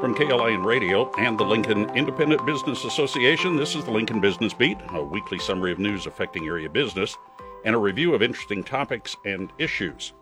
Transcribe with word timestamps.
From 0.00 0.16
KLIN 0.16 0.64
Radio 0.64 1.10
and 1.16 1.38
the 1.38 1.44
Lincoln 1.44 1.88
Independent 1.96 2.44
Business 2.44 2.84
Association, 2.84 3.56
this 3.56 3.74
is 3.74 3.84
the 3.84 3.90
Lincoln 3.90 4.20
Business 4.20 4.52
Beat, 4.52 4.76
a 4.90 5.02
weekly 5.02 5.38
summary 5.38 5.72
of 5.72 5.78
news 5.78 6.06
affecting 6.06 6.46
area 6.46 6.68
business 6.68 7.16
and 7.64 7.74
a 7.74 7.78
review 7.78 8.14
of 8.14 8.20
interesting 8.20 8.64
topics 8.64 9.16
and 9.24 9.52
issues. 9.58 10.12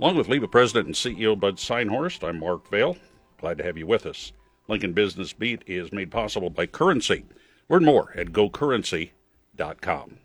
Along 0.00 0.16
with 0.16 0.28
LIBA 0.28 0.50
President 0.50 0.86
and 0.86 0.94
CEO 0.94 1.38
Bud 1.38 1.56
Synhorst, 1.56 2.26
I'm 2.26 2.40
Mark 2.40 2.68
Vale. 2.70 2.96
Glad 3.38 3.58
to 3.58 3.64
have 3.64 3.76
you 3.76 3.86
with 3.86 4.06
us. 4.06 4.32
Lincoln 4.66 4.92
Business 4.92 5.32
Beat 5.32 5.62
is 5.66 5.92
made 5.92 6.10
possible 6.10 6.50
by 6.50 6.66
Currency. 6.66 7.24
Learn 7.68 7.84
more 7.84 8.12
at 8.16 8.32
gocurrency.com. 8.32 10.18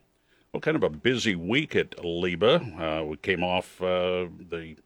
Well, 0.53 0.61
kind 0.61 0.77
of 0.77 0.83
a 0.83 0.89
busy 0.89 1.35
week 1.35 1.75
at 1.75 1.97
LIBA. 1.97 3.01
Uh, 3.01 3.05
we 3.05 3.17
came 3.17 3.43
off 3.43 3.81
uh, 3.81 4.27
the 4.49 4.77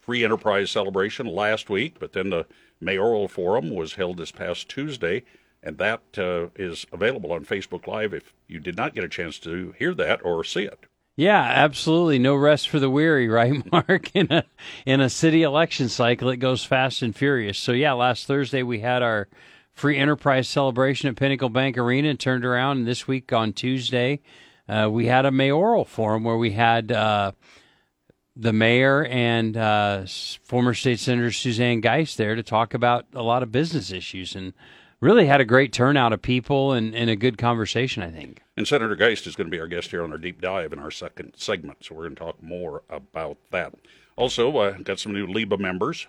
free 0.00 0.24
enterprise 0.24 0.70
celebration 0.70 1.26
last 1.26 1.70
week, 1.70 1.98
but 1.98 2.12
then 2.12 2.30
the 2.30 2.46
mayoral 2.80 3.28
forum 3.28 3.70
was 3.70 3.94
held 3.94 4.16
this 4.16 4.32
past 4.32 4.68
Tuesday, 4.68 5.22
and 5.62 5.78
that 5.78 6.00
uh, 6.18 6.48
is 6.56 6.86
available 6.92 7.32
on 7.32 7.44
Facebook 7.44 7.86
Live 7.86 8.14
if 8.14 8.32
you 8.48 8.58
did 8.58 8.76
not 8.76 8.94
get 8.94 9.04
a 9.04 9.08
chance 9.08 9.38
to 9.40 9.74
hear 9.78 9.94
that 9.94 10.24
or 10.24 10.42
see 10.42 10.64
it. 10.64 10.86
Yeah, 11.16 11.42
absolutely. 11.42 12.18
No 12.18 12.34
rest 12.34 12.68
for 12.68 12.78
the 12.78 12.88
weary, 12.88 13.28
right, 13.30 13.70
Mark? 13.70 14.14
In 14.14 14.32
a 14.32 14.44
in 14.86 15.00
a 15.00 15.10
city 15.10 15.42
election 15.42 15.88
cycle, 15.88 16.30
it 16.30 16.38
goes 16.38 16.64
fast 16.64 17.02
and 17.02 17.14
furious. 17.14 17.58
So 17.58 17.72
yeah, 17.72 17.92
last 17.92 18.26
Thursday 18.26 18.62
we 18.62 18.80
had 18.80 19.02
our 19.02 19.28
free 19.72 19.98
enterprise 19.98 20.48
celebration 20.48 21.08
at 21.08 21.16
Pinnacle 21.16 21.48
Bank 21.48 21.76
Arena 21.76 22.08
and 22.08 22.18
turned 22.18 22.44
around. 22.44 22.78
And 22.78 22.86
this 22.86 23.06
week 23.06 23.32
on 23.32 23.52
Tuesday, 23.52 24.20
uh, 24.68 24.88
we 24.90 25.06
had 25.06 25.26
a 25.26 25.30
mayoral 25.30 25.84
forum 25.84 26.24
where 26.24 26.36
we 26.36 26.52
had 26.52 26.92
uh, 26.92 27.32
the 28.40 28.52
mayor 28.54 29.04
and 29.04 29.56
uh, 29.56 30.04
former 30.42 30.72
state 30.72 30.98
senator 30.98 31.30
Suzanne 31.30 31.80
Geist 31.80 32.16
there 32.16 32.34
to 32.34 32.42
talk 32.42 32.72
about 32.72 33.06
a 33.12 33.22
lot 33.22 33.42
of 33.42 33.52
business 33.52 33.92
issues 33.92 34.34
and 34.34 34.54
really 35.00 35.26
had 35.26 35.42
a 35.42 35.44
great 35.44 35.72
turnout 35.72 36.12
of 36.12 36.22
people 36.22 36.72
and, 36.72 36.94
and 36.94 37.10
a 37.10 37.16
good 37.16 37.36
conversation, 37.36 38.02
I 38.02 38.10
think. 38.10 38.42
And 38.56 38.66
Senator 38.66 38.96
Geist 38.96 39.26
is 39.26 39.36
going 39.36 39.46
to 39.46 39.50
be 39.50 39.60
our 39.60 39.66
guest 39.66 39.90
here 39.90 40.02
on 40.02 40.10
our 40.10 40.18
deep 40.18 40.40
dive 40.40 40.72
in 40.72 40.78
our 40.78 40.90
second 40.90 41.34
segment, 41.36 41.84
so 41.84 41.94
we're 41.94 42.04
going 42.04 42.14
to 42.14 42.20
talk 42.20 42.42
more 42.42 42.82
about 42.88 43.36
that. 43.50 43.74
Also, 44.16 44.56
uh, 44.56 44.72
got 44.78 44.98
some 44.98 45.12
new 45.12 45.26
LIBA 45.26 45.58
members. 45.58 46.06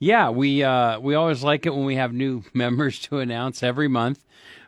Yeah, 0.00 0.30
we 0.30 0.62
uh, 0.62 1.00
we 1.00 1.16
always 1.16 1.42
like 1.42 1.66
it 1.66 1.74
when 1.74 1.84
we 1.84 1.96
have 1.96 2.12
new 2.12 2.42
members 2.54 2.98
to 3.00 3.18
announce 3.18 3.62
every 3.62 3.88
month. 3.88 4.24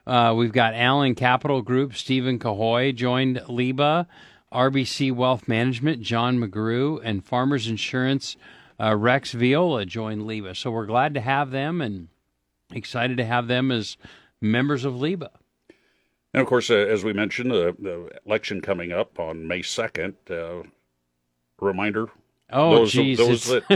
Uh, 0.07 0.35
we've 0.37 0.53
got 0.53 0.75
Allen 0.75 1.15
Capital 1.15 1.63
Group, 1.63 1.95
Stephen 1.95 2.39
Cahoy 2.39 2.95
joined 2.95 3.37
LIBA. 3.49 4.07
RBC 4.53 5.13
Wealth 5.13 5.47
Management, 5.47 6.03
John 6.03 6.39
McGrew, 6.39 7.01
and 7.05 7.25
Farmers 7.25 7.69
Insurance, 7.69 8.37
uh, 8.81 8.97
Rex 8.97 9.33
Viola 9.33 9.85
joined 9.85 10.23
LIBA. 10.23 10.57
So 10.57 10.71
we're 10.71 10.87
glad 10.87 11.15
to 11.15 11.21
have 11.21 11.51
them 11.51 11.81
and 11.81 12.09
excited 12.73 13.17
to 13.19 13.25
have 13.25 13.47
them 13.47 13.71
as 13.71 13.97
members 14.41 14.85
of 14.85 14.95
LIBA. 14.95 15.31
And 16.33 16.41
of 16.41 16.47
course, 16.47 16.71
uh, 16.71 16.75
as 16.75 17.05
we 17.05 17.13
mentioned, 17.13 17.53
uh, 17.53 17.73
the 17.79 18.11
election 18.25 18.61
coming 18.61 18.93
up 18.93 19.19
on 19.19 19.47
May 19.47 19.61
2nd. 19.61 20.15
Uh, 20.31 20.67
reminder 21.61 22.09
oh, 22.53 22.77
those, 22.77 22.93
geez, 22.93 23.19
those, 23.19 23.45
that, 23.47 23.71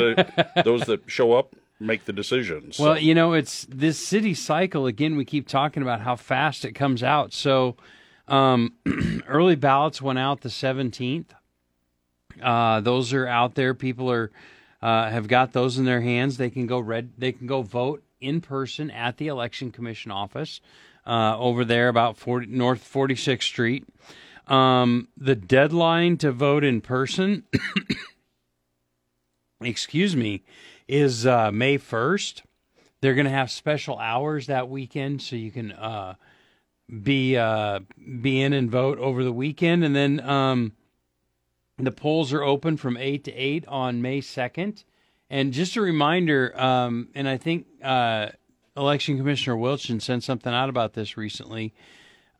uh, 0.56 0.62
those 0.62 0.82
that 0.86 1.02
show 1.06 1.32
up 1.32 1.54
make 1.80 2.04
the 2.04 2.12
decisions. 2.12 2.78
Well, 2.78 2.94
so. 2.94 3.00
you 3.00 3.14
know, 3.14 3.32
it's 3.32 3.66
this 3.68 3.98
city 3.98 4.34
cycle. 4.34 4.86
Again, 4.86 5.16
we 5.16 5.24
keep 5.24 5.46
talking 5.46 5.82
about 5.82 6.00
how 6.00 6.16
fast 6.16 6.64
it 6.64 6.72
comes 6.72 7.02
out. 7.02 7.32
So 7.32 7.76
um, 8.28 8.74
early 9.28 9.56
ballots 9.56 10.00
went 10.00 10.18
out 10.18 10.40
the 10.40 10.48
17th. 10.48 11.26
Uh, 12.42 12.80
those 12.80 13.12
are 13.12 13.26
out 13.26 13.54
there. 13.54 13.74
People 13.74 14.10
are 14.10 14.30
uh, 14.82 15.08
have 15.08 15.28
got 15.28 15.52
those 15.52 15.78
in 15.78 15.86
their 15.86 16.02
hands. 16.02 16.36
They 16.36 16.50
can 16.50 16.66
go 16.66 16.78
red. 16.78 17.12
They 17.16 17.32
can 17.32 17.46
go 17.46 17.62
vote 17.62 18.02
in 18.20 18.40
person 18.40 18.90
at 18.90 19.16
the 19.16 19.28
election 19.28 19.70
commission 19.70 20.10
office 20.10 20.60
uh, 21.06 21.38
over 21.38 21.64
there, 21.64 21.88
about 21.88 22.18
40, 22.18 22.46
North 22.46 22.90
46th 22.92 23.42
Street. 23.42 23.86
Um, 24.46 25.08
the 25.16 25.34
deadline 25.34 26.18
to 26.18 26.32
vote 26.32 26.64
in 26.64 26.82
person, 26.82 27.44
excuse 29.62 30.14
me, 30.14 30.42
is 30.86 31.26
uh, 31.26 31.50
May 31.50 31.78
1st. 31.78 32.42
They're 33.00 33.14
going 33.14 33.24
to 33.24 33.30
have 33.30 33.50
special 33.50 33.98
hours 33.98 34.46
that 34.48 34.68
weekend, 34.68 35.22
so 35.22 35.36
you 35.36 35.50
can 35.50 35.72
uh, 35.72 36.14
be 37.02 37.36
uh, 37.36 37.80
be 38.20 38.40
in 38.40 38.52
and 38.52 38.70
vote 38.70 38.98
over 38.98 39.24
the 39.24 39.32
weekend, 39.32 39.84
and 39.84 39.94
then 39.94 40.20
um, 40.20 40.72
the 41.78 41.92
polls 41.92 42.32
are 42.32 42.42
open 42.42 42.76
from 42.76 42.96
eight 42.96 43.24
to 43.24 43.32
eight 43.32 43.66
on 43.66 44.02
May 44.02 44.20
second. 44.20 44.84
And 45.30 45.52
just 45.52 45.76
a 45.76 45.80
reminder, 45.80 46.52
um, 46.60 47.08
and 47.14 47.28
I 47.28 47.38
think 47.38 47.66
uh, 47.82 48.28
Election 48.76 49.16
Commissioner 49.16 49.56
Wiltgen 49.56 50.00
sent 50.00 50.22
something 50.22 50.52
out 50.52 50.68
about 50.68 50.92
this 50.92 51.16
recently. 51.16 51.74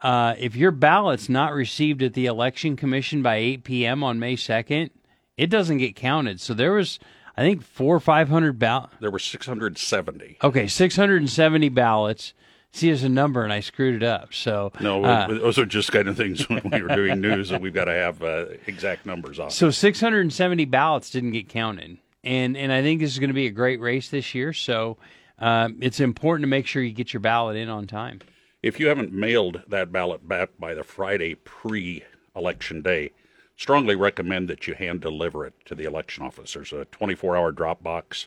Uh, 0.00 0.34
if 0.38 0.54
your 0.54 0.70
ballot's 0.70 1.28
not 1.28 1.54
received 1.54 2.02
at 2.02 2.12
the 2.12 2.26
Election 2.26 2.76
Commission 2.76 3.22
by 3.22 3.36
8 3.36 3.64
p.m. 3.64 4.04
on 4.04 4.18
May 4.18 4.36
2nd, 4.36 4.90
it 5.36 5.48
doesn't 5.48 5.78
get 5.78 5.96
counted. 5.96 6.40
So 6.40 6.52
there 6.52 6.72
was, 6.72 6.98
I 7.36 7.42
think, 7.42 7.62
four 7.62 7.96
or 7.96 8.00
500 8.00 8.58
ballots. 8.58 8.94
There 9.00 9.10
were 9.10 9.18
670. 9.18 10.38
Okay, 10.44 10.66
670 10.66 11.68
ballots 11.70 12.34
see 12.74 12.90
as 12.90 13.04
a 13.04 13.08
number 13.08 13.44
and 13.44 13.52
I 13.52 13.60
screwed 13.60 13.94
it 13.94 14.02
up. 14.02 14.34
So 14.34 14.72
no, 14.80 15.04
uh, 15.04 15.28
those 15.28 15.58
are 15.58 15.66
just 15.66 15.92
kind 15.92 16.08
of 16.08 16.16
things 16.16 16.48
when 16.48 16.62
we 16.70 16.82
were 16.82 16.94
doing 16.94 17.20
news 17.20 17.48
that 17.50 17.60
we've 17.60 17.74
got 17.74 17.84
to 17.86 17.92
have 17.92 18.22
uh, 18.22 18.46
exact 18.66 19.06
numbers 19.06 19.38
on. 19.38 19.50
So 19.50 19.70
670 19.70 20.64
ballots 20.66 21.10
didn't 21.10 21.32
get 21.32 21.48
counted, 21.48 21.98
and 22.22 22.56
and 22.56 22.72
I 22.72 22.82
think 22.82 23.00
this 23.00 23.12
is 23.12 23.18
going 23.18 23.30
to 23.30 23.34
be 23.34 23.46
a 23.46 23.50
great 23.52 23.80
race 23.80 24.08
this 24.08 24.34
year. 24.34 24.52
So 24.52 24.98
um, 25.38 25.78
it's 25.80 26.00
important 26.00 26.42
to 26.44 26.48
make 26.48 26.66
sure 26.66 26.82
you 26.82 26.92
get 26.92 27.12
your 27.12 27.20
ballot 27.20 27.56
in 27.56 27.68
on 27.68 27.86
time. 27.86 28.20
If 28.62 28.80
you 28.80 28.88
haven't 28.88 29.12
mailed 29.12 29.62
that 29.68 29.92
ballot 29.92 30.26
back 30.26 30.50
by 30.58 30.72
the 30.72 30.84
Friday 30.84 31.34
pre-election 31.34 32.80
day, 32.80 33.10
strongly 33.56 33.94
recommend 33.94 34.48
that 34.48 34.66
you 34.66 34.74
hand 34.74 35.02
deliver 35.02 35.44
it 35.44 35.52
to 35.66 35.74
the 35.74 35.84
election 35.84 36.24
office. 36.24 36.54
There's 36.54 36.72
a 36.72 36.86
24-hour 36.86 37.52
drop 37.52 37.82
box 37.82 38.26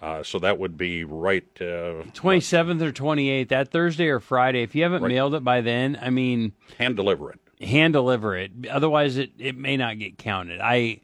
uh, 0.00 0.22
so 0.22 0.38
that 0.40 0.58
would 0.58 0.76
be 0.76 1.04
right. 1.04 1.44
Twenty 1.54 2.38
uh, 2.38 2.40
seventh 2.40 2.82
or 2.82 2.92
twenty 2.92 3.30
eighth, 3.30 3.48
that 3.48 3.70
Thursday 3.70 4.08
or 4.08 4.20
Friday. 4.20 4.62
If 4.62 4.74
you 4.74 4.82
haven't 4.82 5.02
right. 5.02 5.12
mailed 5.12 5.34
it 5.34 5.44
by 5.44 5.60
then, 5.60 5.98
I 6.00 6.10
mean, 6.10 6.52
hand 6.78 6.96
deliver 6.96 7.30
it. 7.30 7.40
Hand 7.60 7.92
deliver 7.92 8.36
it. 8.36 8.50
Otherwise, 8.68 9.16
it 9.16 9.32
it 9.38 9.56
may 9.56 9.76
not 9.76 9.98
get 9.98 10.18
counted. 10.18 10.60
I, 10.60 11.00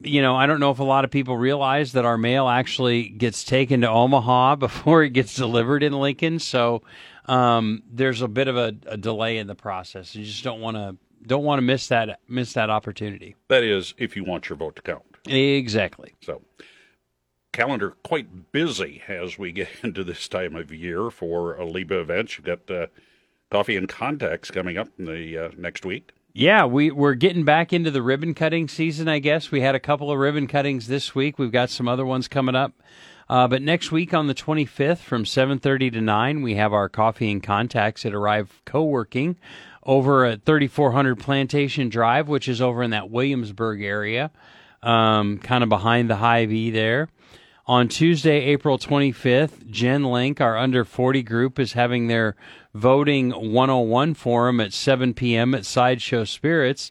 you 0.00 0.22
know, 0.22 0.34
I 0.34 0.46
don't 0.46 0.60
know 0.60 0.70
if 0.70 0.78
a 0.78 0.84
lot 0.84 1.04
of 1.04 1.10
people 1.10 1.36
realize 1.36 1.92
that 1.92 2.06
our 2.06 2.16
mail 2.16 2.48
actually 2.48 3.10
gets 3.10 3.44
taken 3.44 3.82
to 3.82 3.88
Omaha 3.88 4.56
before 4.56 5.02
it 5.02 5.10
gets 5.10 5.34
delivered 5.34 5.82
in 5.82 5.92
Lincoln. 5.92 6.38
So 6.38 6.82
um, 7.26 7.82
there's 7.92 8.22
a 8.22 8.28
bit 8.28 8.48
of 8.48 8.56
a, 8.56 8.74
a 8.86 8.96
delay 8.96 9.38
in 9.38 9.46
the 9.46 9.54
process. 9.54 10.14
You 10.14 10.24
just 10.24 10.42
don't 10.42 10.60
want 10.60 10.76
to 10.78 10.96
don't 11.26 11.44
want 11.44 11.58
to 11.58 11.62
miss 11.62 11.88
that 11.88 12.18
miss 12.28 12.54
that 12.54 12.70
opportunity. 12.70 13.36
That 13.48 13.62
is, 13.62 13.92
if 13.98 14.16
you 14.16 14.24
want 14.24 14.48
your 14.48 14.56
vote 14.56 14.76
to 14.76 14.82
count. 14.82 15.02
Exactly. 15.28 16.14
So 16.22 16.42
calendar 17.52 17.96
quite 18.02 18.50
busy 18.52 19.02
as 19.08 19.38
we 19.38 19.52
get 19.52 19.68
into 19.82 20.02
this 20.04 20.26
time 20.28 20.56
of 20.56 20.72
year 20.72 21.10
for 21.10 21.54
a 21.54 21.64
LIBA 21.64 22.00
events. 22.00 22.36
You've 22.36 22.46
got 22.46 22.70
uh, 22.70 22.86
Coffee 23.50 23.76
and 23.76 23.88
Contacts 23.88 24.50
coming 24.50 24.78
up 24.78 24.88
in 24.98 25.04
the 25.04 25.38
uh, 25.38 25.50
next 25.56 25.84
week. 25.84 26.12
Yeah, 26.34 26.64
we, 26.64 26.90
we're 26.90 27.14
getting 27.14 27.44
back 27.44 27.74
into 27.74 27.90
the 27.90 28.00
ribbon 28.00 28.32
cutting 28.32 28.66
season, 28.66 29.06
I 29.06 29.18
guess. 29.18 29.50
We 29.50 29.60
had 29.60 29.74
a 29.74 29.80
couple 29.80 30.10
of 30.10 30.18
ribbon 30.18 30.46
cuttings 30.46 30.86
this 30.86 31.14
week. 31.14 31.38
We've 31.38 31.52
got 31.52 31.68
some 31.68 31.86
other 31.86 32.06
ones 32.06 32.26
coming 32.26 32.54
up. 32.54 32.72
Uh, 33.28 33.46
but 33.48 33.60
next 33.60 33.92
week 33.92 34.14
on 34.14 34.26
the 34.26 34.34
25th 34.34 34.98
from 34.98 35.24
7.30 35.24 35.92
to 35.92 36.00
9, 36.00 36.42
we 36.42 36.54
have 36.54 36.72
our 36.72 36.88
Coffee 36.88 37.30
and 37.30 37.42
Contacts 37.42 38.06
at 38.06 38.14
Arrive 38.14 38.62
Co-working 38.64 39.36
over 39.84 40.24
at 40.24 40.44
3400 40.44 41.18
Plantation 41.18 41.90
Drive, 41.90 42.28
which 42.28 42.48
is 42.48 42.62
over 42.62 42.82
in 42.82 42.90
that 42.90 43.10
Williamsburg 43.10 43.82
area, 43.82 44.30
um, 44.82 45.38
kind 45.38 45.62
of 45.62 45.68
behind 45.68 46.08
the 46.08 46.16
Hy-Vee 46.16 46.70
there. 46.70 47.08
On 47.64 47.86
Tuesday, 47.86 48.40
April 48.46 48.76
25th, 48.76 49.68
Gen 49.68 50.02
Link, 50.02 50.40
our 50.40 50.58
under 50.58 50.84
40 50.84 51.22
group, 51.22 51.60
is 51.60 51.74
having 51.74 52.08
their 52.08 52.34
voting 52.74 53.30
101 53.30 54.14
forum 54.14 54.58
at 54.58 54.72
7 54.72 55.14
p.m. 55.14 55.54
at 55.54 55.64
Sideshow 55.64 56.24
Spirits 56.24 56.90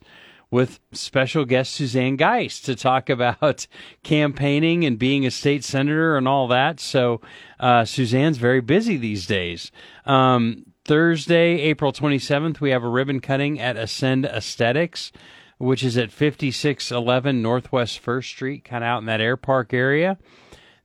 with 0.50 0.80
special 0.94 1.44
guest 1.44 1.74
Suzanne 1.74 2.16
Geist 2.16 2.64
to 2.66 2.76
talk 2.76 3.10
about 3.10 3.68
campaigning 4.04 4.86
and 4.86 4.98
being 4.98 5.26
a 5.26 5.32
state 5.32 5.66
senator 5.66 6.16
and 6.16 6.26
all 6.26 6.48
that. 6.48 6.80
So 6.80 7.20
uh, 7.60 7.84
Suzanne's 7.84 8.38
very 8.38 8.62
busy 8.62 8.96
these 8.96 9.26
days. 9.26 9.74
Um, 10.06 10.66
Thursday, 10.86 11.60
April 11.60 11.92
27th, 11.92 12.62
we 12.62 12.72
have 12.72 12.84
a 12.84 12.90
ribbon 12.90 13.20
cutting 13.20 13.60
at 13.60 13.76
Ascend 13.76 14.26
Aesthetics, 14.26 15.12
which 15.58 15.84
is 15.84 15.98
at 15.98 16.12
5611 16.12 17.42
Northwest 17.42 18.02
1st 18.02 18.26
Street, 18.26 18.64
kind 18.64 18.86
of 18.86 18.88
out 18.88 19.00
in 19.00 19.06
that 19.08 19.20
air 19.20 19.36
park 19.36 19.74
area. 19.74 20.18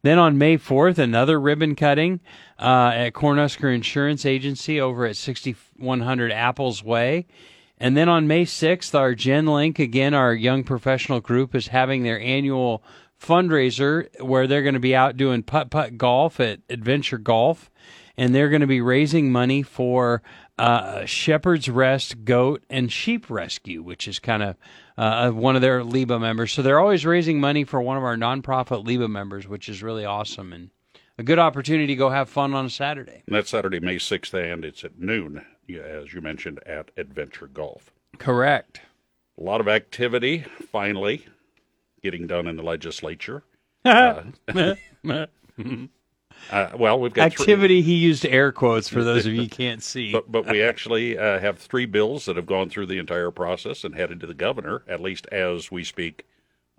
Then 0.06 0.20
on 0.20 0.38
May 0.38 0.56
4th, 0.56 0.99
another 0.99 1.41
ribbon 1.41 1.75
cutting 1.75 2.20
uh, 2.61 2.93
at 2.94 3.12
Cornhusker 3.12 3.75
Insurance 3.75 4.25
Agency 4.25 4.81
over 4.81 5.05
at 5.05 5.17
6100 5.17 6.31
Apples 6.31 6.85
Way. 6.85 7.26
And 7.79 7.97
then 7.97 8.08
on 8.08 8.29
May 8.29 8.44
6th, 8.44 8.94
our 8.94 9.17
Gen 9.17 9.47
Link, 9.47 9.81
again, 9.81 10.14
our 10.14 10.32
young 10.32 10.62
professional 10.62 11.19
group, 11.19 11.56
is 11.56 11.67
having 11.67 12.05
their 12.05 12.20
annual 12.20 12.85
fundraiser 13.20 14.06
where 14.20 14.47
they're 14.47 14.62
going 14.62 14.75
to 14.75 14.81
be 14.81 14.94
out 14.94 15.17
doing 15.17 15.43
putt 15.43 15.70
putt 15.70 15.99
golf 15.99 16.38
at 16.38 16.61
Adventure 16.70 17.19
Golf, 17.19 17.69
and 18.17 18.32
they're 18.32 18.49
going 18.49 18.61
to 18.61 18.67
be 18.69 18.81
raising 18.81 19.32
money 19.32 19.64
for 19.64 20.23
uh, 20.58 21.05
Shepherd's 21.05 21.69
Rest 21.69 22.25
Goat 22.25 22.62
and 22.70 22.91
Sheep 22.91 23.29
Rescue, 23.29 23.82
which 23.82 24.08
is 24.08 24.19
kind 24.19 24.43
of 24.43 24.56
uh, 24.97 25.31
one 25.31 25.56
of 25.56 25.62
their 25.62 25.82
LIBA 25.82 26.20
members. 26.20 26.53
So 26.53 26.62
they're 26.62 26.81
always 26.81 27.05
raising 27.05 27.41
money 27.41 27.64
for 27.64 27.81
one 27.81 27.97
of 27.97 28.05
our 28.05 28.17
nonprofit 28.17 28.87
LIBA 28.87 29.11
members, 29.11 29.47
which 29.47 29.69
is 29.69 29.82
really 29.82 30.05
awesome 30.05 30.53
and 30.53 30.70
a 31.19 31.23
good 31.23 31.38
opportunity 31.38 31.88
to 31.88 31.97
go 31.97 32.11
have 32.11 32.29
fun 32.29 32.55
on 32.55 32.67
a 32.67 32.70
Saturday. 32.70 33.23
And 33.26 33.37
that's 33.37 33.50
Saturday, 33.50 33.81
May 33.81 33.97
6th, 33.97 34.35
and 34.35 34.64
it's 34.64 34.85
at 34.85 34.99
noon, 34.99 35.44
as 35.69 36.12
you 36.12 36.20
mentioned, 36.20 36.61
at 36.67 36.91
Adventure 36.97 37.47
Golf. 37.47 37.93
Correct. 38.19 38.81
A 39.38 39.43
lot 39.43 39.61
of 39.61 39.69
activity, 39.69 40.44
finally, 40.70 41.26
getting 42.02 42.26
done 42.26 42.47
in 42.47 42.56
the 42.56 42.62
legislature. 42.62 43.43
uh, 43.85 44.23
uh, 46.50 46.71
well, 46.77 47.00
we've 47.00 47.12
got 47.12 47.27
activity. 47.27 47.83
Three. 47.83 47.93
He 47.93 47.94
used 47.94 48.25
air 48.27 48.53
quotes 48.53 48.88
for 48.88 49.03
those 49.03 49.27
of 49.27 49.33
you 49.33 49.49
can't 49.50 49.83
see. 49.83 50.12
but 50.12 50.31
but 50.31 50.47
we 50.47 50.62
actually 50.62 51.19
uh, 51.19 51.41
have 51.41 51.59
three 51.59 51.87
bills 51.87 52.27
that 52.27 52.37
have 52.37 52.47
gone 52.47 52.69
through 52.69 52.87
the 52.87 52.99
entire 52.99 53.31
process 53.31 53.85
and 53.85 53.94
headed 53.94 54.21
to 54.21 54.27
the 54.27 54.35
governor, 54.35 54.83
at 54.88 55.00
least 55.00 55.27
as 55.33 55.71
we 55.71 55.85
speak, 55.85 56.27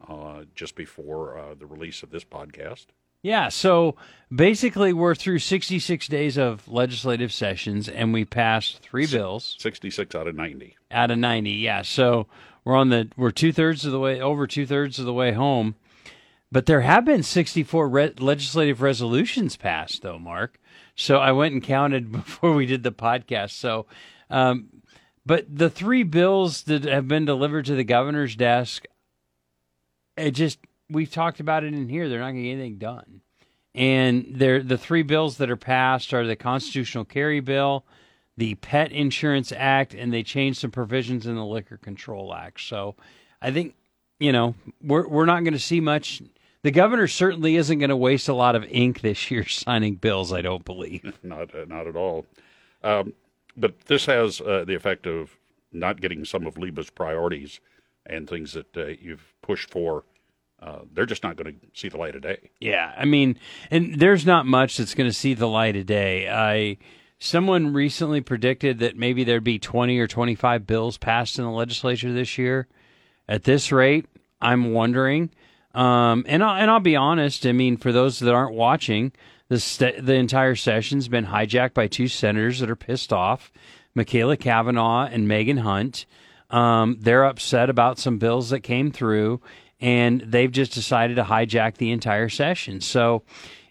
uh, 0.08 0.44
just 0.56 0.76
before 0.76 1.38
uh, 1.38 1.54
the 1.54 1.66
release 1.66 2.04
of 2.04 2.12
this 2.12 2.24
podcast. 2.24 2.88
Yeah, 3.24 3.50
so 3.50 3.96
basically, 4.34 4.94
we're 4.94 5.16
through 5.16 5.40
66 5.40 6.08
days 6.08 6.38
of 6.38 6.68
legislative 6.68 7.34
sessions, 7.34 7.90
and 7.90 8.14
we 8.14 8.24
passed 8.26 8.80
three 8.82 9.08
bills. 9.08 9.56
66 9.60 10.14
out 10.16 10.28
of 10.28 10.36
90. 10.36 10.78
Out 10.92 11.12
of 11.12 11.18
90, 11.18 11.50
yeah. 11.52 11.82
So 11.82 12.28
we're 12.64 12.76
on 12.76 12.90
the 12.90 13.10
we're 13.18 13.32
two 13.32 13.52
thirds 13.52 13.86
of 13.86 13.92
the 13.92 14.00
way 14.00 14.22
over 14.22 14.46
two 14.46 14.66
thirds 14.66 15.00
of 15.00 15.06
the 15.06 15.14
way 15.14 15.32
home. 15.32 15.76
But 16.52 16.66
there 16.66 16.82
have 16.82 17.04
been 17.06 17.24
64 17.24 17.90
re- 17.90 18.14
legislative 18.18 18.82
resolutions 18.82 19.58
passed, 19.58 20.02
though, 20.02 20.20
Mark. 20.20 20.60
So 20.96 21.18
I 21.18 21.32
went 21.32 21.54
and 21.54 21.64
counted 21.64 22.12
before 22.12 22.54
we 22.54 22.66
did 22.66 22.84
the 22.84 22.92
podcast. 22.92 23.52
So, 23.52 23.86
um, 24.30 24.68
but 25.26 25.46
the 25.54 25.70
three 25.70 26.04
bills 26.04 26.64
that 26.64 26.86
have 26.86 27.08
been 27.08 27.26
delivered 27.26 27.66
to 27.66 27.76
the 27.76 27.84
governor's 27.84 28.36
desk, 28.36 28.86
it 30.16 30.32
just 30.32 30.60
we've 30.90 31.12
talked 31.12 31.40
about 31.40 31.64
it 31.64 31.74
in 31.74 31.90
here. 31.90 32.10
They're 32.10 32.20
not 32.20 32.32
going 32.32 32.44
to 32.44 32.50
get 32.50 32.54
anything 32.54 32.78
done. 32.78 33.22
And 33.76 34.26
they're, 34.32 34.64
the 34.64 34.78
three 34.78 35.04
bills 35.04 35.38
that 35.38 35.52
are 35.52 35.58
passed 35.58 36.14
are 36.14 36.26
the 36.26 36.36
constitutional 36.36 37.06
carry 37.06 37.40
bill, 37.40 37.86
the 38.36 38.56
Pet 38.56 38.92
Insurance 38.92 39.52
Act, 39.56 39.94
and 39.94 40.12
they 40.12 40.24
changed 40.24 40.60
some 40.60 40.72
provisions 40.72 41.28
in 41.28 41.36
the 41.36 41.46
Liquor 41.46 41.78
Control 41.78 42.34
Act. 42.34 42.62
So 42.62 42.96
I 43.42 43.52
think, 43.52 43.76
you 44.20 44.32
know, 44.32 44.56
we're, 44.82 45.08
we're 45.08 45.26
not 45.26 45.44
going 45.44 45.54
to 45.54 45.60
see 45.60 45.80
much. 45.80 46.24
The 46.64 46.72
governor 46.72 47.08
certainly 47.08 47.56
isn't 47.56 47.80
going 47.80 47.90
to 47.90 47.98
waste 47.98 48.28
a 48.28 48.34
lot 48.34 48.56
of 48.56 48.64
ink 48.66 49.02
this 49.02 49.30
year 49.32 49.46
signing 49.48 49.96
bills, 49.96 50.34
I 50.34 50.42
don't 50.42 50.66
believe. 50.66 51.18
not, 51.24 51.54
uh, 51.56 51.66
not 51.68 51.88
at 51.88 51.96
all. 51.96 52.26
Um, 52.84 53.14
but 53.56 53.80
this 53.88 54.06
has 54.06 54.42
uh, 54.42 54.64
the 54.66 54.76
effect 54.76 55.08
of 55.08 55.38
not 55.72 56.02
getting 56.02 56.26
some 56.26 56.46
of 56.46 56.58
LIBA's 56.58 56.90
priorities 56.90 57.60
and 58.06 58.30
things 58.30 58.54
that 58.54 58.78
uh, 58.78 58.86
you've 58.86 59.34
pushed 59.42 59.70
for 59.70 60.04
uh, 60.62 60.80
they're 60.92 61.06
just 61.06 61.24
not 61.24 61.36
going 61.36 61.54
to 61.54 61.68
see 61.74 61.88
the 61.88 61.98
light 61.98 62.16
of 62.16 62.22
day. 62.22 62.50
Yeah, 62.60 62.92
I 62.98 63.06
mean, 63.06 63.38
and 63.70 64.00
there's 64.00 64.26
not 64.26 64.46
much 64.46 64.78
that's 64.78 64.96
going 64.96 65.10
to 65.10 65.16
see 65.16 65.34
the 65.34 65.48
light 65.48 65.76
of 65.76 65.86
day. 65.86 66.28
I 66.30 66.78
someone 67.20 67.74
recently 67.74 68.22
predicted 68.22 68.80
that 68.80 68.96
maybe 68.96 69.24
there'd 69.24 69.44
be 69.44 69.60
20 69.60 69.98
or 70.00 70.08
25 70.08 70.68
bills 70.68 70.98
passed 70.98 71.38
in 71.38 71.46
the 71.46 71.52
legislature 71.52 72.12
this 72.12 72.38
year. 72.38 72.68
At 73.28 73.44
this 73.44 73.72
rate, 73.72 74.06
I'm 74.42 74.74
wondering. 74.74 75.30
Um, 75.78 76.26
and 76.28 76.44
I'll, 76.44 76.56
and 76.56 76.72
I'll 76.72 76.80
be 76.80 76.96
honest. 76.96 77.46
I 77.46 77.52
mean, 77.52 77.78
for 77.78 77.92
those 77.92 78.18
that 78.20 78.34
aren't 78.34 78.56
watching, 78.56 79.12
the 79.48 79.60
st- 79.60 80.04
the 80.04 80.16
entire 80.16 80.56
session's 80.56 81.08
been 81.08 81.28
hijacked 81.28 81.76
by 81.76 81.86
two 81.86 82.08
senators 82.08 82.60
that 82.60 82.70
are 82.72 82.76
pissed 82.76 83.14
off, 83.14 83.52
Machaela 83.96 84.40
Cavanaugh 84.40 85.06
and 85.06 85.28
Megan 85.28 85.58
Hunt. 85.58 86.08
Um, 86.50 86.98
they're 87.00 87.26
upset 87.26 87.70
about 87.70 88.00
some 88.00 88.18
bills 88.18 88.50
that 88.50 88.62
came 88.62 88.90
through, 88.92 89.40
and 89.80 90.22
they've 90.22 90.52
just 90.52 90.74
decided 90.74 91.18
to 91.18 91.24
hijack 91.24 91.78
the 91.78 91.92
entire 91.92 92.30
session. 92.30 92.82
So 92.82 93.22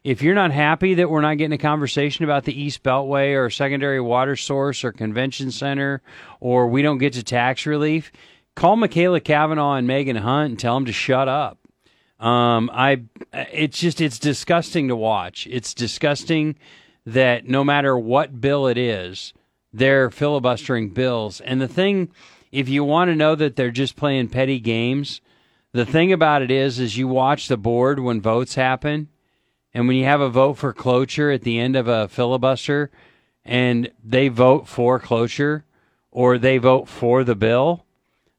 if 0.05 0.23
you're 0.23 0.37
not 0.37 0.53
happy 0.53 0.95
that 0.95 1.11
we're 1.11 1.23
not 1.23 1.39
getting 1.39 1.55
a 1.55 1.59
conversation 1.59 2.25
about 2.25 2.45
the 2.45 2.57
East 2.57 2.85
Beltway 2.85 3.37
or 3.37 3.51
secondary 3.51 4.01
water 4.01 4.37
source 4.37 4.85
or 4.85 4.93
convention 4.93 5.51
center 5.51 6.03
or 6.39 6.69
we 6.69 6.83
don't 6.83 6.99
get 6.99 7.15
to 7.15 7.25
tax 7.25 7.67
relief, 7.67 8.13
call 8.55 8.77
Machaela 8.77 9.25
Cavanaugh 9.25 9.75
and 9.75 9.89
Megan 9.89 10.15
Hunt 10.15 10.51
and 10.51 10.59
tell 10.61 10.75
them 10.75 10.85
to 10.85 10.93
shut 10.93 11.27
up. 11.27 11.59
Um, 12.19 12.71
I, 12.73 13.03
it's 13.33 13.79
just, 13.79 14.01
it's 14.01 14.19
disgusting 14.19 14.89
to 14.89 14.97
watch. 14.97 15.47
It's 15.51 15.75
disgusting 15.75 16.57
that 17.05 17.47
no 17.47 17.63
matter 17.63 17.97
what 17.97 18.41
bill 18.41 18.67
it 18.67 18.79
is, 18.79 19.33
they're 19.73 20.11
filibustering 20.11 20.91
bills. 20.91 21.41
And 21.41 21.61
the 21.61 21.69
thing, 21.69 22.11
if 22.51 22.69
you 22.69 22.85
want 22.85 23.11
to 23.11 23.17
know 23.17 23.35
that 23.35 23.57
they're 23.57 23.71
just 23.71 23.97
playing 23.97 24.29
petty 24.29 24.59
games, 24.59 25.21
the 25.73 25.87
thing 25.87 26.13
about 26.13 26.43
it 26.43 26.51
is, 26.51 26.79
is 26.79 26.97
you 26.97 27.07
watch 27.07 27.49
the 27.49 27.57
board 27.57 28.01
when 28.01 28.21
votes 28.21 28.55
happen, 28.55 29.09
and 29.75 29.87
when 29.87 29.97
you 29.97 30.05
have 30.05 30.23
a 30.23 30.31
vote 30.31 30.55
for 30.55 30.73
cloture 30.73 31.31
at 31.31 31.43
the 31.43 31.59
end 31.59 31.77
of 31.77 31.87
a 31.87 32.09
filibuster, 32.09 32.91
and 33.45 33.91
they 34.03 34.29
vote 34.29 34.67
for 34.67 34.99
cloture 34.99 35.65
or 36.11 36.39
they 36.39 36.57
vote 36.57 36.89
for 36.89 37.23
the 37.23 37.35
bill, 37.35 37.85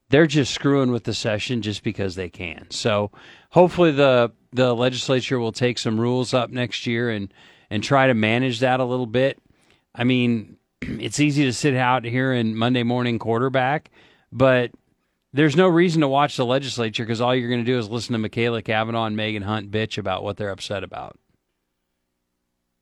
they're 0.09 0.27
just 0.27 0.54
screwing 0.54 0.92
with 0.92 1.04
the 1.04 1.13
session 1.13 1.62
just 1.62 1.83
because 1.83 2.15
they 2.15 2.30
can. 2.30 2.68
So 2.69 3.12
hopefully 3.51 3.92
the 3.92 4.31
the 4.51 4.74
legislature 4.74 5.39
will 5.39 5.51
take 5.51 5.77
some 5.77 6.00
rules 6.00 6.33
up 6.33 6.50
next 6.50 6.88
year 6.88 7.09
and 7.09 7.33
and 7.69 7.83
try 7.83 8.07
to 8.07 8.13
manage 8.13 8.59
that 8.62 8.80
a 8.80 8.86
little 8.86 9.06
bit. 9.06 9.39
I 9.94 10.04
mean, 10.04 10.57
it's 10.81 11.19
easy 11.19 11.44
to 11.45 11.54
sit 11.54 11.75
out 11.75 12.06
here 12.06 12.31
and 12.31 12.56
Monday 12.56 12.83
morning 12.83 13.19
quarterback, 13.19 13.92
but 14.31 14.71
there's 15.33 15.56
no 15.56 15.68
reason 15.68 16.01
to 16.01 16.07
watch 16.07 16.38
the 16.38 16.45
legislature 16.45 17.04
because 17.04 17.21
all 17.21 17.36
you're 17.36 17.50
going 17.50 17.63
to 17.63 17.71
do 17.71 17.77
is 17.77 17.89
listen 17.89 18.19
to 18.19 18.30
Machaela 18.30 18.63
Cavanaugh 18.63 19.06
and 19.06 19.15
Megan 19.15 19.44
Hunt 19.44 19.69
bitch 19.69 19.98
about 19.98 20.24
what 20.24 20.38
they're 20.38 20.50
upset 20.50 20.83
about. 20.83 21.18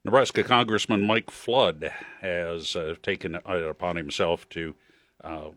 Nebraska 0.06 0.44
Congressman 0.44 1.08
Mike 1.08 1.32
Flood 1.32 1.92
has 2.22 2.76
uh, 2.76 2.94
taken 3.02 3.36
it 3.36 3.44
upon 3.46 3.96
himself 3.96 4.48
to 4.50 4.76
uh, 5.24 5.50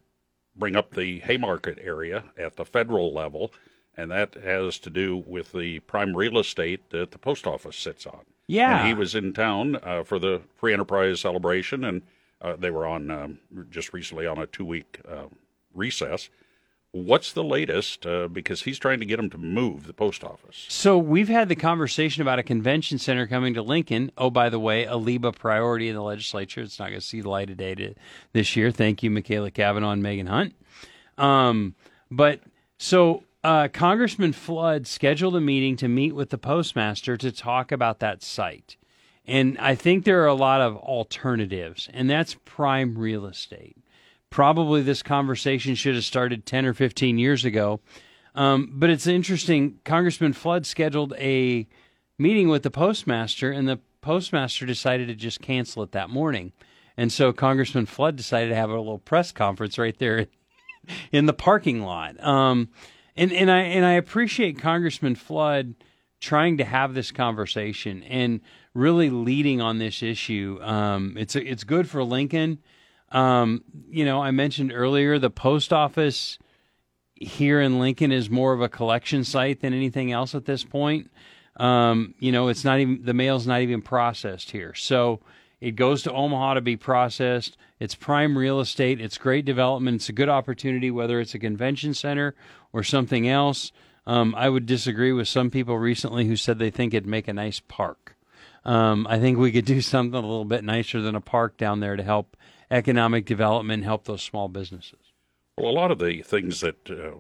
bring 0.58 0.76
up 0.76 0.94
the 0.94 1.20
Haymarket 1.20 1.78
area 1.81 2.25
at 2.37 2.56
the 2.56 2.64
federal 2.64 3.12
level, 3.12 3.52
and 3.96 4.10
that 4.10 4.34
has 4.34 4.78
to 4.81 4.90
do 4.90 5.16
with 5.26 5.52
the 5.52 5.81
prime 5.81 6.16
real 6.16 6.38
estate 6.38 6.90
that 6.90 7.12
the 7.12 7.19
post 7.19 7.46
office 7.46 7.76
sits 7.76 8.06
on. 8.06 8.20
Yeah. 8.46 8.81
And 8.81 8.88
he 8.88 8.94
was 8.94 9.15
in 9.15 9.32
town 9.32 9.77
uh, 9.82 10.03
for 10.03 10.19
the 10.19 10.43
free 10.56 10.72
enterprise 10.72 11.20
celebration, 11.20 11.84
and 11.84 12.03
uh, 12.41 12.56
they 12.56 12.70
were 12.70 12.86
on 12.86 13.10
um, 13.10 13.38
just 13.70 13.93
recently 13.93 14.27
on 14.27 14.38
a 14.38 14.46
two 14.46 14.65
week 14.65 15.00
uh, 15.08 15.27
recess 15.74 16.29
What's 17.05 17.32
the 17.32 17.44
latest? 17.44 18.06
Uh, 18.06 18.28
because 18.28 18.62
he's 18.62 18.78
trying 18.78 19.00
to 19.00 19.06
get 19.06 19.19
him 19.19 19.31
to 19.31 19.38
move 19.38 19.86
the 19.86 19.93
post 19.93 20.24
office. 20.24 20.67
So 20.69 20.98
we've 20.98 21.28
had 21.28 21.48
the 21.48 21.56
conversation 21.56 22.22
about 22.22 22.38
a 22.38 22.43
convention 22.43 22.98
center 22.98 23.26
coming 23.26 23.55
to 23.55 23.62
Lincoln. 23.62 24.10
Oh, 24.19 24.31
by 24.31 24.48
the 24.48 24.58
way, 24.58 24.84
a 24.84 24.94
LIBA 24.94 25.36
priority 25.36 25.88
in 25.88 25.94
the 25.94 26.02
legislature. 26.02 26.60
It's 26.60 26.78
not 26.78 26.88
going 26.88 27.00
to 27.00 27.06
see 27.06 27.20
the 27.20 27.31
light 27.31 27.50
of 27.50 27.56
day 27.56 27.74
to, 27.74 27.94
this 28.32 28.56
year. 28.56 28.70
Thank 28.70 29.02
you, 29.02 29.10
Machaela 29.10 29.52
Cavanaugh 29.52 29.93
and 29.93 30.02
Megan 30.02 30.26
Hunt. 30.26 30.55
Um, 31.17 31.74
but 32.10 32.40
so 32.78 33.24
uh, 33.44 33.69
Congressman 33.69 34.32
Flood 34.32 34.86
scheduled 34.86 35.36
a 35.36 35.40
meeting 35.40 35.76
to 35.76 35.88
meet 35.88 36.14
with 36.14 36.31
the 36.31 36.38
postmaster 36.38 37.17
to 37.17 37.32
talk 37.32 37.72
about 37.72 38.00
that 38.00 38.22
site. 38.22 38.76
And 39.26 39.58
I 39.58 39.74
think 39.74 40.05
there 40.05 40.22
are 40.22 40.26
a 40.26 40.34
lot 40.34 40.60
of 40.62 40.76
alternatives, 40.76 41.88
and 41.93 42.08
that's 42.08 42.36
prime 42.46 42.96
real 42.96 43.26
estate 43.26 43.76
probably 44.31 44.82
this 44.82 45.03
conversation 45.03 45.75
should 45.75 45.94
have 45.94 46.05
started 46.05 46.47
10 46.47 46.67
or 46.67 46.75
15 46.75 47.19
years 47.19 47.44
ago. 47.44 47.81
Um, 48.35 48.70
but 48.75 48.91
it's 48.91 49.06
interesting. 49.06 49.81
Congressman 49.85 50.32
Flood 50.32 50.67
scheduled 50.67 51.15
a 51.19 51.67
meeting 52.19 52.49
with 52.49 52.63
the 52.63 52.70
postmaster, 52.70 53.51
and 53.51 53.69
the 53.69 53.81
postmaster 54.01 54.67
decided 54.67 55.08
to 55.08 55.15
just 55.15 55.41
cancel 55.41 55.82
it 55.82 55.93
that 55.93 56.11
morning. 56.11 56.53
And 56.97 57.13
so 57.13 57.32
Congressman 57.32 57.87
Flood 57.87 58.17
decided 58.17 58.51
to 58.51 58.56
have 58.56 58.70
a 58.70 58.77
little 58.77 58.99
press 58.99 59.32
conference 59.32 59.79
right 59.79 59.97
there 59.99 60.27
in 61.13 61.27
the 61.27 61.32
parking 61.32 61.82
lot. 61.82 62.23
Um, 62.23 62.69
and, 63.17 63.32
and 63.32 63.51
I 63.51 63.61
and 63.61 63.85
I 63.85 63.93
appreciate 63.93 64.61
Congressman 64.61 65.17
Flood 65.17 65.75
trying 66.20 66.58
to 66.58 66.65
have 66.65 66.94
this 66.94 67.11
conversation 67.13 68.03
and 68.05 68.41
really 68.75 69.11
leading 69.11 69.61
on 69.61 69.79
this 69.79 70.03
issue. 70.03 70.58
Um, 70.63 71.17
it's 71.19 71.35
it's 71.35 71.65
good 71.65 71.89
for 71.89 72.05
Lincoln. 72.05 72.58
Um, 73.10 73.65
you 73.88 74.05
know, 74.05 74.22
I 74.22 74.31
mentioned 74.31 74.72
earlier 74.74 75.19
the 75.19 75.31
post 75.31 75.72
office 75.72 76.38
here 77.15 77.60
in 77.60 77.79
Lincoln 77.79 78.12
is 78.12 78.31
more 78.31 78.53
of 78.53 78.60
a 78.60 78.69
collection 78.69 79.24
site 79.24 79.60
than 79.60 79.72
anything 79.72 80.12
else 80.12 80.34
at 80.34 80.44
this 80.44 80.65
point. 80.65 81.10
Um, 81.56 82.15
you 82.20 82.31
know, 82.31 82.48
it's 82.48 82.65
not 82.65 82.79
even 82.79 83.00
the 83.03 83.15
mail's 83.15 83.46
not 83.46 83.62
even 83.62 83.82
processed 83.82 84.53
here. 84.53 84.74
So 84.74 85.20
it 85.60 85.72
goes 85.72 86.03
to 86.05 86.12
Omaha 86.12 86.55
to 86.55 86.60
be 86.60 86.77
processed. 86.77 87.56
It's 87.81 87.94
prime 87.94 88.38
real 88.38 88.60
estate. 88.60 89.00
It's 89.00 89.19
great 89.19 89.44
development. 89.44 89.96
It's 89.96 90.08
a 90.08 90.12
good 90.12 90.29
opportunity, 90.29 90.91
whether 90.91 91.19
it's 91.19 91.34
a 91.34 91.38
convention 91.38 91.94
center 91.94 92.34
or 92.72 92.84
something 92.84 93.29
else. 93.29 93.72
Um, 94.06 94.34
I 94.36 94.48
would 94.48 94.67
disagree 94.67 95.12
with 95.12 95.29
some 95.29 95.50
people 95.50 95.79
recently 95.79 96.27
who 96.27 96.36
said 96.36 96.58
they 96.58 96.70
think 96.70 96.94
it'd 96.94 97.06
make 97.06 97.29
a 97.29 97.32
nice 97.32 97.60
park. 97.60 98.17
Um, 98.65 99.06
I 99.08 99.19
think 99.19 99.38
we 99.38 99.53
could 99.53 99.65
do 99.65 99.81
something 99.82 100.15
a 100.15 100.27
little 100.27 100.44
bit 100.44 100.62
nicer 100.62 101.00
than 101.00 101.17
a 101.17 101.20
park 101.20 101.56
down 101.56 101.81
there 101.81 101.96
to 101.96 102.03
help 102.03 102.36
economic 102.70 103.25
development, 103.25 103.84
help 103.84 104.05
those 104.05 104.22
small 104.22 104.48
businesses. 104.48 105.13
Well, 105.56 105.70
a 105.70 105.72
lot 105.72 105.91
of 105.91 105.98
the 105.98 106.22
things 106.22 106.60
that 106.60 106.91
uh, 106.91 107.19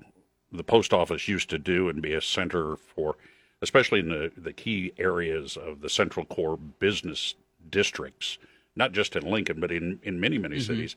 the 0.52 0.64
post 0.64 0.92
office 0.92 1.28
used 1.28 1.50
to 1.50 1.58
do 1.58 1.88
and 1.88 2.00
be 2.00 2.12
a 2.14 2.20
center 2.20 2.76
for, 2.76 3.16
especially 3.62 4.00
in 4.00 4.08
the, 4.08 4.30
the 4.36 4.52
key 4.52 4.92
areas 4.98 5.56
of 5.56 5.80
the 5.80 5.90
central 5.90 6.24
core 6.24 6.56
business 6.56 7.34
districts, 7.68 8.38
not 8.76 8.92
just 8.92 9.16
in 9.16 9.28
Lincoln, 9.28 9.60
but 9.60 9.72
in, 9.72 9.98
in 10.02 10.20
many, 10.20 10.38
many 10.38 10.56
mm-hmm. 10.56 10.64
cities, 10.64 10.96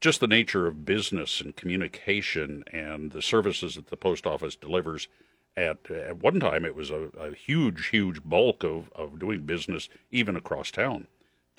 just 0.00 0.20
the 0.20 0.26
nature 0.26 0.66
of 0.66 0.86
business 0.86 1.40
and 1.40 1.54
communication 1.56 2.64
and 2.72 3.12
the 3.12 3.20
services 3.20 3.74
that 3.74 3.88
the 3.88 3.96
post 3.96 4.26
office 4.26 4.56
delivers. 4.56 5.08
At, 5.56 5.90
at 5.90 6.22
one 6.22 6.40
time, 6.40 6.64
it 6.64 6.74
was 6.74 6.90
a, 6.90 7.10
a 7.18 7.34
huge, 7.34 7.88
huge 7.88 8.22
bulk 8.24 8.64
of, 8.64 8.90
of 8.94 9.18
doing 9.18 9.42
business 9.42 9.88
even 10.10 10.36
across 10.36 10.70
town. 10.70 11.08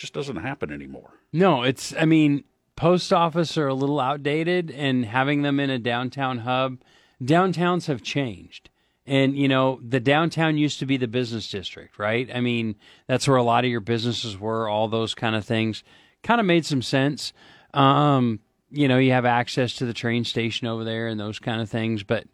Just 0.02 0.16
doesn't 0.16 0.38
happen 0.38 0.72
anymore. 0.72 1.20
No, 1.32 1.62
it's, 1.62 1.94
I 1.96 2.06
mean, 2.06 2.44
post 2.76 3.14
office 3.14 3.56
are 3.56 3.68
a 3.68 3.76
little 3.76 4.00
outdated, 4.00 4.72
and 4.72 5.06
having 5.06 5.44
them 5.44 5.60
in 5.60 5.70
a 5.70 5.78
downtown 5.78 6.40
hub, 6.40 6.80
downtowns 7.22 7.86
have 7.86 8.02
changed. 8.02 8.72
And, 9.06 9.38
you 9.38 9.48
know, 9.48 9.80
the 9.88 10.00
downtown 10.00 10.58
used 10.58 10.80
to 10.80 10.88
be 10.88 10.98
the 10.98 11.08
business 11.08 11.52
district, 11.52 12.00
right? 12.00 12.28
I 12.34 12.42
mean, 12.42 12.78
that's 13.06 13.28
where 13.28 13.38
a 13.38 13.44
lot 13.44 13.64
of 13.64 13.70
your 13.70 13.80
businesses 13.80 14.40
were, 14.40 14.68
all 14.68 14.88
those 14.88 15.14
kind 15.14 15.36
of 15.36 15.46
things. 15.46 15.84
Kind 16.24 16.40
of 16.40 16.48
made 16.48 16.66
some 16.66 16.82
sense. 16.82 17.32
Um, 17.76 18.40
you 18.72 18.88
know, 18.88 18.98
you 18.98 19.12
have 19.12 19.26
access 19.26 19.76
to 19.76 19.86
the 19.86 19.94
train 19.94 20.24
station 20.24 20.66
over 20.66 20.84
there 20.84 21.10
and 21.10 21.20
those 21.20 21.38
kind 21.38 21.62
of 21.62 21.70
things. 21.70 22.02
But 22.02 22.26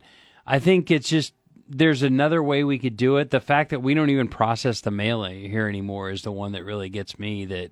I 0.46 0.60
think 0.60 0.90
it's 0.90 1.10
just 1.10 1.34
there's 1.70 2.04
another 2.04 2.42
way 2.42 2.64
we 2.64 2.80
could 2.80 2.98
do 2.98 3.18
it. 3.18 3.30
The 3.30 3.40
fact 3.40 3.70
that 3.72 3.82
we 3.82 3.94
don't 3.94 4.10
even 4.10 4.28
process 4.28 4.82
the 4.82 4.92
mail 4.92 5.24
here 5.24 5.68
anymore 5.68 6.10
is 6.10 6.22
the 6.22 6.32
one 6.32 6.54
that 6.54 6.64
really 6.64 6.90
gets 6.90 7.20
me. 7.20 7.46
That 7.46 7.72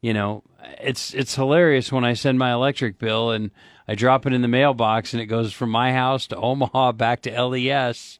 you 0.00 0.12
know, 0.12 0.42
it's 0.80 1.14
it's 1.14 1.34
hilarious 1.34 1.90
when 1.90 2.04
I 2.04 2.14
send 2.14 2.38
my 2.38 2.52
electric 2.52 2.98
bill 2.98 3.30
and 3.30 3.50
I 3.88 3.94
drop 3.94 4.26
it 4.26 4.32
in 4.32 4.42
the 4.42 4.48
mailbox 4.48 5.12
and 5.12 5.22
it 5.22 5.26
goes 5.26 5.52
from 5.52 5.70
my 5.70 5.92
house 5.92 6.26
to 6.28 6.36
Omaha 6.36 6.92
back 6.92 7.22
to 7.22 7.42
LES. 7.42 8.18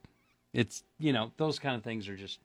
It's 0.53 0.83
you 0.99 1.13
know 1.13 1.33
those 1.37 1.59
kind 1.59 1.77
of 1.77 1.83
things 1.83 2.09
are 2.09 2.17
just 2.17 2.41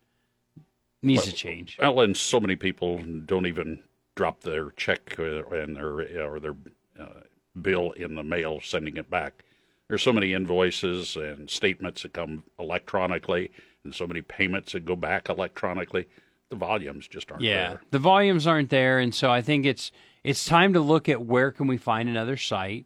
needs 1.02 1.22
well, 1.22 1.32
to 1.32 1.34
change. 1.34 1.78
Well, 1.80 2.02
and 2.02 2.18
so 2.18 2.40
many 2.40 2.56
people 2.56 3.02
don't 3.26 3.46
even 3.46 3.84
drop 4.16 4.42
their 4.42 4.72
check 4.72 5.18
and 5.18 5.76
their 5.76 6.28
or 6.28 6.40
their 6.40 6.56
uh, 7.00 7.22
bill 7.62 7.92
in 7.92 8.16
the 8.16 8.24
mail, 8.24 8.60
sending 8.62 8.98
it 8.98 9.10
back. 9.10 9.46
There's 9.90 10.04
so 10.04 10.14
many 10.14 10.34
invoices 10.34 11.16
and 11.16 11.50
statements 11.50 12.04
that 12.04 12.14
come 12.14 12.44
electronically, 12.60 13.52
and 13.84 13.94
so 13.94 14.06
many 14.06 14.22
payments 14.22 14.74
that 14.74 14.86
go 14.86 14.96
back 14.96 15.30
electronically. 15.30 16.08
The 16.50 16.56
volumes 16.56 17.08
just 17.08 17.32
aren't 17.32 17.44
yeah, 17.44 17.70
there. 17.70 17.82
the 17.92 18.00
volumes 18.00 18.48
aren't 18.48 18.70
there, 18.70 19.00
and 19.00 19.14
so 19.14 19.32
I 19.32 19.42
think 19.42 19.66
it's 19.66 19.92
it's 20.24 20.46
time 20.46 20.74
to 20.74 20.80
look 20.80 21.10
at 21.10 21.26
where 21.26 21.52
can 21.52 21.68
we 21.68 21.78
find 21.78 22.08
another 22.08 22.38
site 22.38 22.86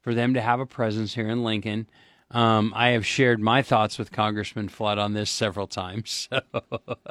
for 0.00 0.14
them 0.14 0.34
to 0.34 0.40
have 0.40 0.60
a 0.60 0.66
presence 0.66 1.14
here 1.14 1.28
in 1.28 1.42
Lincoln. 1.42 1.88
Um, 2.30 2.72
I 2.74 2.88
have 2.90 3.06
shared 3.06 3.40
my 3.40 3.62
thoughts 3.62 3.98
with 3.98 4.12
Congressman 4.12 4.68
Flood 4.68 4.98
on 4.98 5.12
this 5.14 5.30
several 5.30 5.66
times. 5.66 6.28
So, 6.44 7.08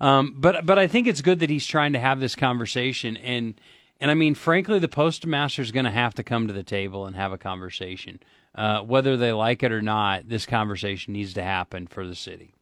um, 0.00 0.34
but 0.38 0.66
but 0.66 0.78
I 0.78 0.86
think 0.86 1.06
it's 1.06 1.22
good 1.22 1.40
that 1.40 1.50
he's 1.50 1.66
trying 1.66 1.94
to 1.94 1.98
have 1.98 2.20
this 2.20 2.34
conversation, 2.34 3.16
and 3.16 3.54
and 4.00 4.10
I 4.10 4.14
mean, 4.14 4.34
frankly, 4.34 4.78
the 4.78 4.88
postmaster 4.88 5.62
is 5.62 5.72
going 5.72 5.84
to 5.84 5.90
have 5.90 6.14
to 6.14 6.22
come 6.22 6.46
to 6.46 6.52
the 6.52 6.62
table 6.62 7.06
and 7.06 7.16
have 7.16 7.32
a 7.32 7.38
conversation, 7.38 8.20
uh, 8.54 8.80
whether 8.80 9.16
they 9.16 9.32
like 9.32 9.62
it 9.62 9.72
or 9.72 9.82
not. 9.82 10.28
This 10.28 10.46
conversation 10.46 11.12
needs 11.12 11.34
to 11.34 11.42
happen 11.42 11.86
for 11.86 12.06
the 12.06 12.14
city. 12.14 12.54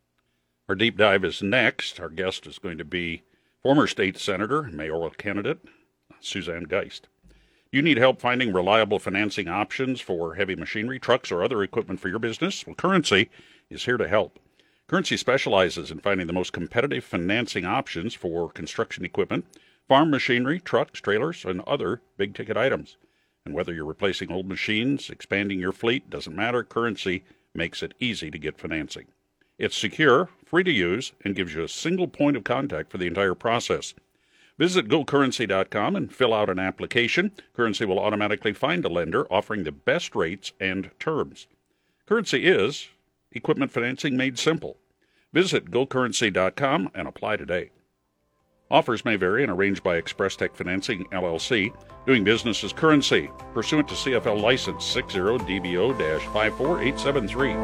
Our 0.69 0.75
deep 0.75 0.97
dive 0.97 1.25
is 1.25 1.43
next. 1.43 1.99
Our 1.99 2.09
guest 2.09 2.47
is 2.47 2.59
going 2.59 2.79
to 2.79 2.85
be 2.85 3.23
former 3.63 3.87
state 3.87 4.17
senator, 4.19 4.63
mayoral 4.63 5.11
candidate 5.11 5.59
Suzanne 6.21 6.65
Geist. 6.65 7.09
You 7.73 7.83
need 7.83 7.99
help 7.99 8.21
finding 8.21 8.53
reliable 8.53 8.99
financing 8.99 9.49
options 9.49 10.01
for 10.01 10.35
heavy 10.35 10.57
machinery, 10.57 10.99
trucks, 10.99 11.31
or 11.31 11.43
other 11.43 11.63
equipment 11.63 12.01
for 12.01 12.09
your 12.09 12.19
business? 12.19 12.67
Well, 12.67 12.75
Currency 12.75 13.31
is 13.69 13.85
here 13.85 13.97
to 13.97 14.09
help. 14.09 14.39
Currency 14.89 15.17
specializes 15.17 15.93
in 15.93 16.01
finding 16.01 16.27
the 16.27 16.33
most 16.33 16.53
competitive 16.53 17.05
financing 17.05 17.65
options 17.65 18.13
for 18.13 18.51
construction 18.51 19.05
equipment, 19.05 19.45
farm 19.87 20.11
machinery, 20.11 20.59
trucks, 20.59 21.01
trailers, 21.01 21.45
and 21.45 21.61
other 21.61 22.03
big 22.17 22.35
ticket 22.35 22.57
items. 22.57 22.97
And 23.47 23.55
whether 23.55 23.73
you're 23.73 23.85
replacing 23.85 24.31
old 24.31 24.47
machines, 24.47 25.11
expanding 25.11 25.59
your 25.59 25.73
fleet, 25.73 26.11
doesn't 26.11 26.37
matter, 26.37 26.63
Currency 26.63 27.25
makes 27.55 27.83
it 27.83 27.95
easy 27.99 28.31
to 28.31 28.39
get 28.39 28.59
financing. 28.59 29.07
It's 29.59 29.77
secure, 29.77 30.31
free 30.45 30.65
to 30.65 30.71
use, 30.71 31.13
and 31.25 31.35
gives 31.35 31.55
you 31.55 31.63
a 31.63 31.69
single 31.69 32.09
point 32.09 32.37
of 32.37 32.45
contact 32.45 32.91
for 32.91 32.99
the 32.99 33.07
entire 33.07 33.35
process. 33.35 33.95
Visit 34.59 34.89
gocurrency.com 34.89 35.97
and 35.97 36.13
fill 36.13 36.35
out 36.35 36.51
an 36.51 36.59
application. 36.59 37.33
Currency 37.55 37.87
will 37.87 37.99
automatically 37.99 38.53
find 38.53 38.85
a 38.85 38.89
lender 38.89 39.27
offering 39.33 39.65
the 39.65 39.73
best 39.73 40.15
rates 40.15 40.53
and 40.61 40.91
terms. 40.99 41.47
Currency 42.07 42.47
is 42.47 42.89
equipment 43.33 43.71
financing 43.71 44.17
made 44.17 44.39
simple. 44.39 44.77
Visit 45.33 45.71
gocurrency.com 45.71 46.91
and 46.95 47.09
apply 47.09 47.37
today. 47.37 47.71
Offers 48.71 49.05
may 49.05 49.17
vary 49.17 49.43
and 49.43 49.51
arranged 49.51 49.83
by 49.83 49.97
Express 49.97 50.37
Tech 50.37 50.55
Financing 50.55 51.05
LLC, 51.07 51.75
doing 52.07 52.23
business 52.23 52.63
as 52.63 52.73
currency, 52.73 53.29
pursuant 53.53 53.89
to 53.89 53.95
CFL 53.95 54.41
license 54.41 54.85
60 54.85 55.19
DBO 55.19 55.97
54873. 56.33 57.55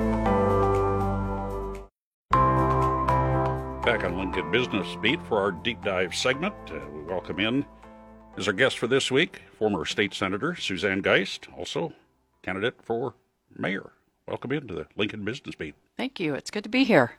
Back 3.84 4.02
on 4.02 4.18
Lincoln 4.18 4.50
Business 4.50 4.96
Beat 5.00 5.22
for 5.28 5.38
our 5.38 5.52
deep 5.52 5.80
dive 5.84 6.12
segment. 6.12 6.56
Uh, 6.68 6.80
we 6.92 7.02
welcome 7.02 7.38
in 7.38 7.64
as 8.36 8.48
our 8.48 8.52
guest 8.52 8.76
for 8.76 8.88
this 8.88 9.08
week, 9.08 9.42
former 9.60 9.84
state 9.84 10.12
senator 10.12 10.56
Suzanne 10.56 11.02
Geist, 11.02 11.46
also 11.56 11.92
candidate 12.42 12.82
for 12.82 13.14
mayor. 13.56 13.92
Welcome 14.26 14.50
into 14.50 14.74
the 14.74 14.88
Lincoln 14.96 15.24
Business 15.24 15.54
Beat. 15.54 15.76
Thank 15.96 16.18
you. 16.18 16.34
It's 16.34 16.50
good 16.50 16.64
to 16.64 16.68
be 16.68 16.82
here. 16.82 17.12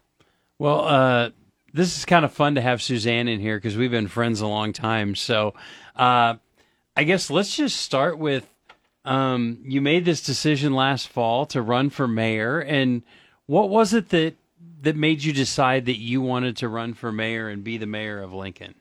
Well, 0.60 0.82
uh, 0.82 1.30
this 1.78 1.98
is 1.98 2.06
kind 2.06 2.26
of 2.26 2.34
fun 2.34 2.56
to 2.56 2.62
have 2.62 2.82
Suzanne 2.82 3.28
in 3.28 3.40
here 3.40 3.58
because 3.58 3.78
we've 3.78 3.92
been 3.92 4.08
friends 4.08 4.42
a 4.42 4.48
long 4.48 4.74
time. 4.74 5.14
So, 5.16 5.54
uh, 5.96 6.36
I 6.96 7.04
guess 7.04 7.30
let's 7.30 7.56
just 7.56 7.80
start 7.80 8.18
with 8.18 8.52
um, 9.06 9.60
you 9.64 9.80
made 9.80 10.04
this 10.04 10.22
decision 10.22 10.74
last 10.74 11.08
fall 11.08 11.46
to 11.48 11.62
run 11.62 11.92
for 11.92 12.08
mayor, 12.08 12.60
and 12.60 13.04
what 13.46 13.70
was 13.70 13.94
it 13.94 14.10
that 14.10 14.36
that 14.82 14.96
made 14.96 15.24
you 15.24 15.32
decide 15.32 15.86
that 15.86 15.98
you 15.98 16.22
wanted 16.22 16.58
to 16.58 16.68
run 16.68 16.94
for 16.94 17.12
mayor 17.12 17.48
and 17.48 17.64
be 17.64 17.78
the 17.78 17.86
mayor 17.86 18.22
of 18.22 18.34
Lincoln? 18.34 18.76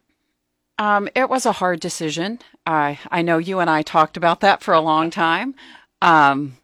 Um, 0.79 1.09
it 1.15 1.29
was 1.29 1.47
a 1.47 1.53
hard 1.53 1.81
decision. 1.81 2.39
I 2.65 2.99
I 3.11 3.21
know 3.21 3.37
you 3.37 3.61
and 3.61 3.69
I 3.69 3.83
talked 3.83 4.17
about 4.17 4.41
that 4.41 4.63
for 4.63 4.73
a 4.73 4.81
long 4.81 5.11
time, 5.11 5.55
um, 6.01 6.57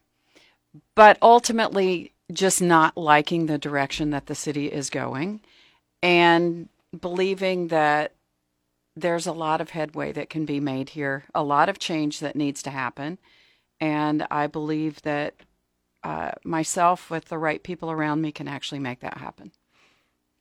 but 0.94 1.18
ultimately, 1.20 2.12
just 2.32 2.62
not 2.62 2.96
liking 2.96 3.46
the 3.46 3.58
direction 3.58 4.10
that 4.10 4.26
the 4.26 4.34
city 4.34 4.72
is 4.72 4.88
going, 4.88 5.40
and 6.02 6.68
believing 6.98 7.68
that 7.68 8.12
there's 8.94 9.26
a 9.26 9.32
lot 9.32 9.60
of 9.60 9.70
headway 9.70 10.12
that 10.12 10.28
can 10.28 10.44
be 10.44 10.60
made 10.60 10.90
here, 10.90 11.24
a 11.34 11.42
lot 11.42 11.68
of 11.68 11.78
change 11.78 12.20
that 12.20 12.36
needs 12.36 12.62
to 12.62 12.70
happen, 12.70 13.18
and 13.80 14.26
I 14.30 14.46
believe 14.46 15.00
that 15.02 15.34
uh, 16.04 16.32
myself 16.44 17.10
with 17.10 17.26
the 17.26 17.38
right 17.38 17.62
people 17.62 17.90
around 17.90 18.20
me 18.20 18.32
can 18.32 18.48
actually 18.48 18.80
make 18.80 19.00
that 19.00 19.18
happen. 19.18 19.52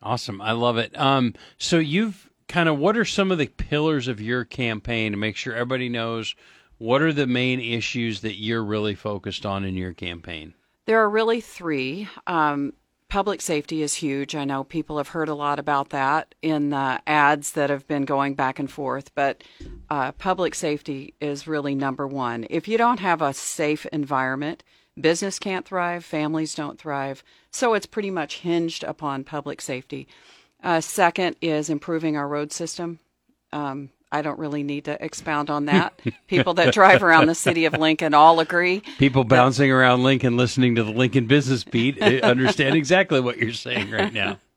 Awesome. 0.01 0.41
I 0.41 0.53
love 0.53 0.77
it. 0.77 0.98
Um, 1.00 1.36
so 1.58 1.77
you've 1.77 2.30
kind 2.48 2.68
of 2.68 2.77
what 2.80 2.98
are 2.98 3.06
some 3.06 3.32
of 3.32 3.38
the 3.38 3.48
pillars 3.48 4.08
of 4.08 4.20
your 4.20 4.44
campaign 4.44 5.12
to 5.12 5.18
make 5.18 5.38
sure 5.38 5.53
everybody 5.53 5.89
knows 5.89 6.36
what 6.80 7.01
are 7.01 7.13
the 7.13 7.27
main 7.27 7.60
issues 7.60 8.22
that 8.22 8.39
you're 8.39 8.63
really 8.63 8.96
focused 8.96 9.46
on 9.46 9.63
in 9.63 9.75
your 9.75 9.94
campaign? 9.94 10.56
There 10.88 11.00
are 11.00 11.10
really 11.10 11.39
three. 11.39 12.10
Um, 12.25 12.74
public 13.12 13.41
safety 13.41 13.84
is 13.84 13.94
huge. 13.96 14.36
I 14.36 14.46
know 14.46 14.63
people 14.63 14.98
have 14.98 15.10
heard 15.10 15.30
a 15.30 15.36
lot 15.36 15.60
about 15.60 15.89
that 15.89 16.34
in 16.41 16.70
the 16.70 17.00
ads 17.06 17.51
that 17.51 17.70
have 17.70 17.86
been 17.86 18.06
going 18.06 18.34
back 18.34 18.58
and 18.58 18.72
forth, 18.72 19.13
but 19.13 19.44
uh, 19.89 20.13
public 20.13 20.56
safety 20.56 21.13
is 21.22 21.48
really 21.48 21.75
number 21.75 22.08
one. 22.08 22.48
If 22.50 22.68
you 22.68 22.77
don't 22.77 23.01
have 23.01 23.22
a 23.22 23.34
safe 23.34 23.86
environment, 23.88 24.63
Business 25.00 25.39
can't 25.39 25.65
thrive, 25.65 26.03
families 26.03 26.53
don't 26.53 26.77
thrive. 26.77 27.24
So 27.50 27.74
it's 27.74 27.86
pretty 27.86 28.12
much 28.12 28.39
hinged 28.39 28.84
upon 28.84 29.24
public 29.24 29.62
safety. 29.62 30.08
Uh, 30.62 30.82
second 30.82 31.38
is 31.41 31.70
improving 31.70 32.18
our 32.18 32.27
road 32.27 32.51
system. 32.51 33.00
Um, 33.53 33.89
I 34.12 34.22
don't 34.22 34.38
really 34.38 34.63
need 34.63 34.86
to 34.86 35.03
expound 35.03 35.50
on 35.50 35.65
that. 35.65 36.00
People 36.27 36.53
that 36.56 36.74
drive 36.74 37.01
around 37.03 37.27
the 37.27 37.36
city 37.36 37.65
of 37.65 37.74
Lincoln 37.74 38.13
all 38.13 38.39
agree. 38.39 38.82
People 38.98 39.24
bouncing 39.24 39.70
that, 39.70 39.75
around 39.75 40.03
Lincoln 40.03 40.38
listening 40.38 40.75
to 40.75 40.84
the 40.84 40.91
Lincoln 40.91 41.27
Business 41.27 41.63
Beat 41.63 42.01
understand 42.01 42.75
exactly 42.75 43.20
what 43.20 43.38
you're 43.38 43.53
saying 43.53 43.91
right 43.91 44.13
now. 44.13 44.38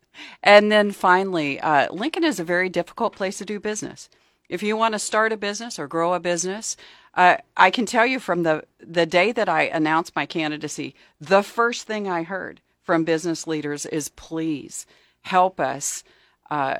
And 0.44 0.70
then 0.70 0.92
finally, 0.92 1.58
uh, 1.58 1.92
Lincoln 1.92 2.22
is 2.22 2.38
a 2.38 2.44
very 2.44 2.68
difficult 2.68 3.16
place 3.16 3.38
to 3.38 3.44
do 3.44 3.58
business. 3.58 4.08
If 4.48 4.62
you 4.62 4.76
want 4.76 4.92
to 4.92 5.00
start 5.00 5.32
a 5.32 5.36
business 5.36 5.76
or 5.76 5.88
grow 5.88 6.14
a 6.14 6.20
business, 6.20 6.76
uh, 7.14 7.38
I 7.56 7.70
can 7.70 7.84
tell 7.84 8.06
you 8.06 8.20
from 8.20 8.44
the 8.44 8.64
the 8.78 9.06
day 9.06 9.32
that 9.32 9.48
I 9.48 9.62
announced 9.62 10.14
my 10.14 10.26
candidacy, 10.26 10.94
the 11.20 11.42
first 11.42 11.86
thing 11.86 12.08
I 12.08 12.22
heard 12.22 12.60
from 12.82 13.04
business 13.04 13.46
leaders 13.46 13.86
is 13.86 14.10
please 14.10 14.86
help 15.22 15.58
us 15.58 16.04
uh, 16.50 16.76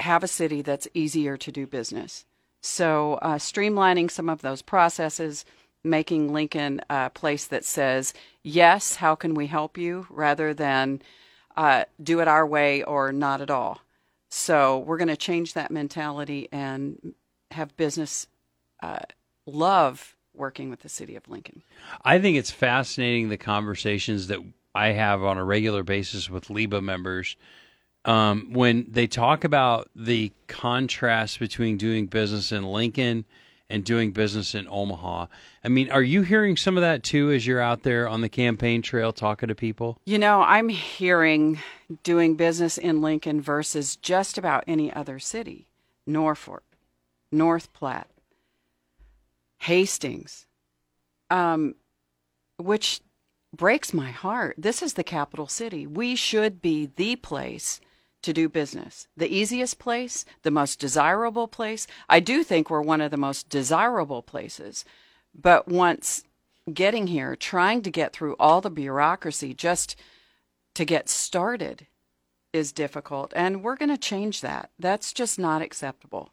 have 0.00 0.24
a 0.24 0.28
city 0.28 0.62
that's 0.62 0.88
easier 0.94 1.36
to 1.36 1.52
do 1.52 1.66
business. 1.66 2.24
So, 2.62 3.14
uh, 3.14 3.36
streamlining 3.36 4.10
some 4.10 4.28
of 4.28 4.42
those 4.42 4.62
processes, 4.62 5.44
making 5.82 6.32
Lincoln 6.32 6.82
a 6.90 7.10
place 7.10 7.46
that 7.46 7.64
says, 7.64 8.12
yes, 8.42 8.96
how 8.96 9.14
can 9.14 9.34
we 9.34 9.46
help 9.46 9.78
you, 9.78 10.06
rather 10.10 10.52
than 10.52 11.00
uh, 11.56 11.84
do 12.02 12.20
it 12.20 12.28
our 12.28 12.46
way 12.46 12.82
or 12.82 13.12
not 13.12 13.40
at 13.40 13.50
all. 13.50 13.80
So, 14.28 14.78
we're 14.78 14.98
going 14.98 15.08
to 15.08 15.16
change 15.16 15.54
that 15.54 15.70
mentality 15.70 16.48
and 16.52 17.14
have 17.50 17.76
business 17.76 18.26
uh, 18.82 19.00
love 19.46 20.16
working 20.34 20.70
with 20.70 20.80
the 20.80 20.88
city 20.88 21.16
of 21.16 21.28
Lincoln. 21.28 21.62
I 22.04 22.18
think 22.18 22.36
it's 22.36 22.50
fascinating 22.50 23.28
the 23.28 23.36
conversations 23.36 24.28
that 24.28 24.40
I 24.74 24.88
have 24.88 25.22
on 25.22 25.38
a 25.38 25.44
regular 25.44 25.82
basis 25.82 26.30
with 26.30 26.48
LIBA 26.48 26.82
members 26.82 27.36
um, 28.04 28.52
when 28.52 28.86
they 28.88 29.06
talk 29.06 29.44
about 29.44 29.90
the 29.94 30.32
contrast 30.46 31.38
between 31.38 31.76
doing 31.76 32.06
business 32.06 32.52
in 32.52 32.64
Lincoln 32.64 33.24
and 33.70 33.84
doing 33.84 34.10
business 34.10 34.54
in 34.54 34.66
Omaha. 34.68 35.26
I 35.62 35.68
mean, 35.68 35.90
are 35.90 36.02
you 36.02 36.22
hearing 36.22 36.56
some 36.56 36.76
of 36.76 36.80
that 36.82 37.02
too 37.02 37.30
as 37.30 37.46
you're 37.46 37.60
out 37.60 37.84
there 37.84 38.08
on 38.08 38.20
the 38.20 38.28
campaign 38.28 38.82
trail 38.82 39.12
talking 39.12 39.48
to 39.48 39.54
people? 39.54 39.98
You 40.04 40.18
know, 40.18 40.42
I'm 40.42 40.68
hearing 40.68 41.60
doing 42.02 42.34
business 42.34 42.76
in 42.76 43.00
Lincoln 43.00 43.40
versus 43.40 43.96
just 43.96 44.36
about 44.36 44.64
any 44.66 44.92
other 44.92 45.18
city 45.18 45.68
Norfolk, 46.06 46.64
North 47.30 47.72
Platte, 47.72 48.10
Hastings, 49.58 50.46
um, 51.30 51.76
which 52.58 53.00
breaks 53.54 53.94
my 53.94 54.10
heart. 54.10 54.56
This 54.58 54.82
is 54.82 54.94
the 54.94 55.04
capital 55.04 55.46
city. 55.46 55.86
We 55.86 56.16
should 56.16 56.60
be 56.60 56.90
the 56.96 57.16
place 57.16 57.80
to 58.22 58.32
do 58.32 58.48
business. 58.48 59.08
The 59.16 59.34
easiest 59.34 59.78
place, 59.78 60.24
the 60.42 60.50
most 60.50 60.78
desirable 60.78 61.48
place. 61.48 61.86
I 62.08 62.20
do 62.20 62.42
think 62.44 62.68
we're 62.68 62.82
one 62.82 63.00
of 63.00 63.10
the 63.10 63.16
most 63.16 63.48
desirable 63.48 64.22
places. 64.22 64.84
But 65.34 65.68
once 65.68 66.24
getting 66.72 67.06
here, 67.06 67.36
trying 67.36 67.82
to 67.82 67.90
get 67.90 68.12
through 68.12 68.36
all 68.38 68.60
the 68.60 68.70
bureaucracy 68.70 69.54
just 69.54 69.96
to 70.74 70.84
get 70.84 71.08
started 71.08 71.86
is 72.52 72.72
difficult. 72.72 73.32
And 73.34 73.62
we're 73.62 73.76
going 73.76 73.90
to 73.90 73.98
change 73.98 74.40
that. 74.40 74.70
That's 74.78 75.12
just 75.12 75.38
not 75.38 75.62
acceptable. 75.62 76.30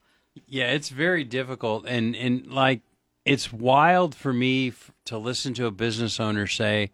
Yeah, 0.48 0.72
it's 0.72 0.90
very 0.90 1.24
difficult. 1.24 1.86
And, 1.88 2.16
and 2.16 2.48
like, 2.48 2.82
it's 3.26 3.52
wild 3.52 4.16
for 4.16 4.32
me 4.34 4.74
to 5.06 5.18
listen 5.18 5.54
to 5.56 5.66
a 5.66 5.72
business 5.72 6.20
owner 6.20 6.48
say, 6.48 6.92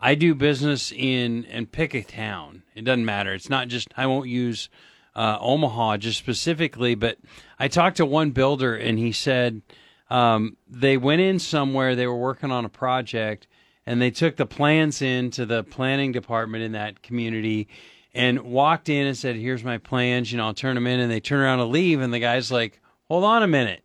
I 0.00 0.14
do 0.14 0.34
business 0.34 0.92
in 0.92 1.44
and 1.46 1.70
pick 1.70 1.94
a 1.94 2.02
town. 2.02 2.62
It 2.74 2.84
doesn't 2.84 3.04
matter. 3.04 3.34
It's 3.34 3.50
not 3.50 3.68
just 3.68 3.88
I 3.96 4.06
won't 4.06 4.28
use 4.28 4.70
uh, 5.14 5.38
Omaha 5.40 5.98
just 5.98 6.18
specifically, 6.18 6.94
but 6.94 7.18
I 7.58 7.68
talked 7.68 7.98
to 7.98 8.06
one 8.06 8.30
builder 8.30 8.74
and 8.74 8.98
he 8.98 9.12
said 9.12 9.60
um, 10.08 10.56
they 10.66 10.96
went 10.96 11.20
in 11.20 11.38
somewhere. 11.38 11.94
They 11.94 12.06
were 12.06 12.16
working 12.16 12.50
on 12.50 12.64
a 12.64 12.70
project 12.70 13.46
and 13.84 14.00
they 14.00 14.10
took 14.10 14.36
the 14.36 14.46
plans 14.46 15.02
in 15.02 15.30
to 15.32 15.44
the 15.44 15.64
planning 15.64 16.12
department 16.12 16.64
in 16.64 16.72
that 16.72 17.02
community 17.02 17.68
and 18.14 18.40
walked 18.40 18.88
in 18.88 19.06
and 19.06 19.16
said, 19.16 19.36
"Here's 19.36 19.64
my 19.64 19.78
plans. 19.78 20.32
You 20.32 20.38
know, 20.38 20.46
I'll 20.46 20.54
turn 20.54 20.74
them 20.74 20.86
in." 20.86 21.00
And 21.00 21.10
they 21.10 21.20
turn 21.20 21.40
around 21.40 21.58
to 21.58 21.64
leave, 21.64 22.00
and 22.00 22.12
the 22.12 22.18
guy's 22.18 22.50
like, 22.50 22.80
"Hold 23.08 23.24
on 23.24 23.42
a 23.42 23.46
minute." 23.46 23.84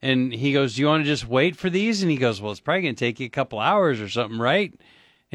And 0.00 0.32
he 0.32 0.52
goes, 0.52 0.74
"Do 0.74 0.82
you 0.82 0.86
want 0.86 1.04
to 1.04 1.10
just 1.10 1.26
wait 1.26 1.56
for 1.56 1.68
these?" 1.68 2.02
And 2.02 2.10
he 2.10 2.18
goes, 2.18 2.40
"Well, 2.40 2.52
it's 2.52 2.60
probably 2.60 2.82
going 2.82 2.94
to 2.94 2.98
take 2.98 3.18
you 3.18 3.26
a 3.26 3.30
couple 3.30 3.58
hours 3.58 4.00
or 4.00 4.08
something, 4.08 4.38
right?" 4.38 4.74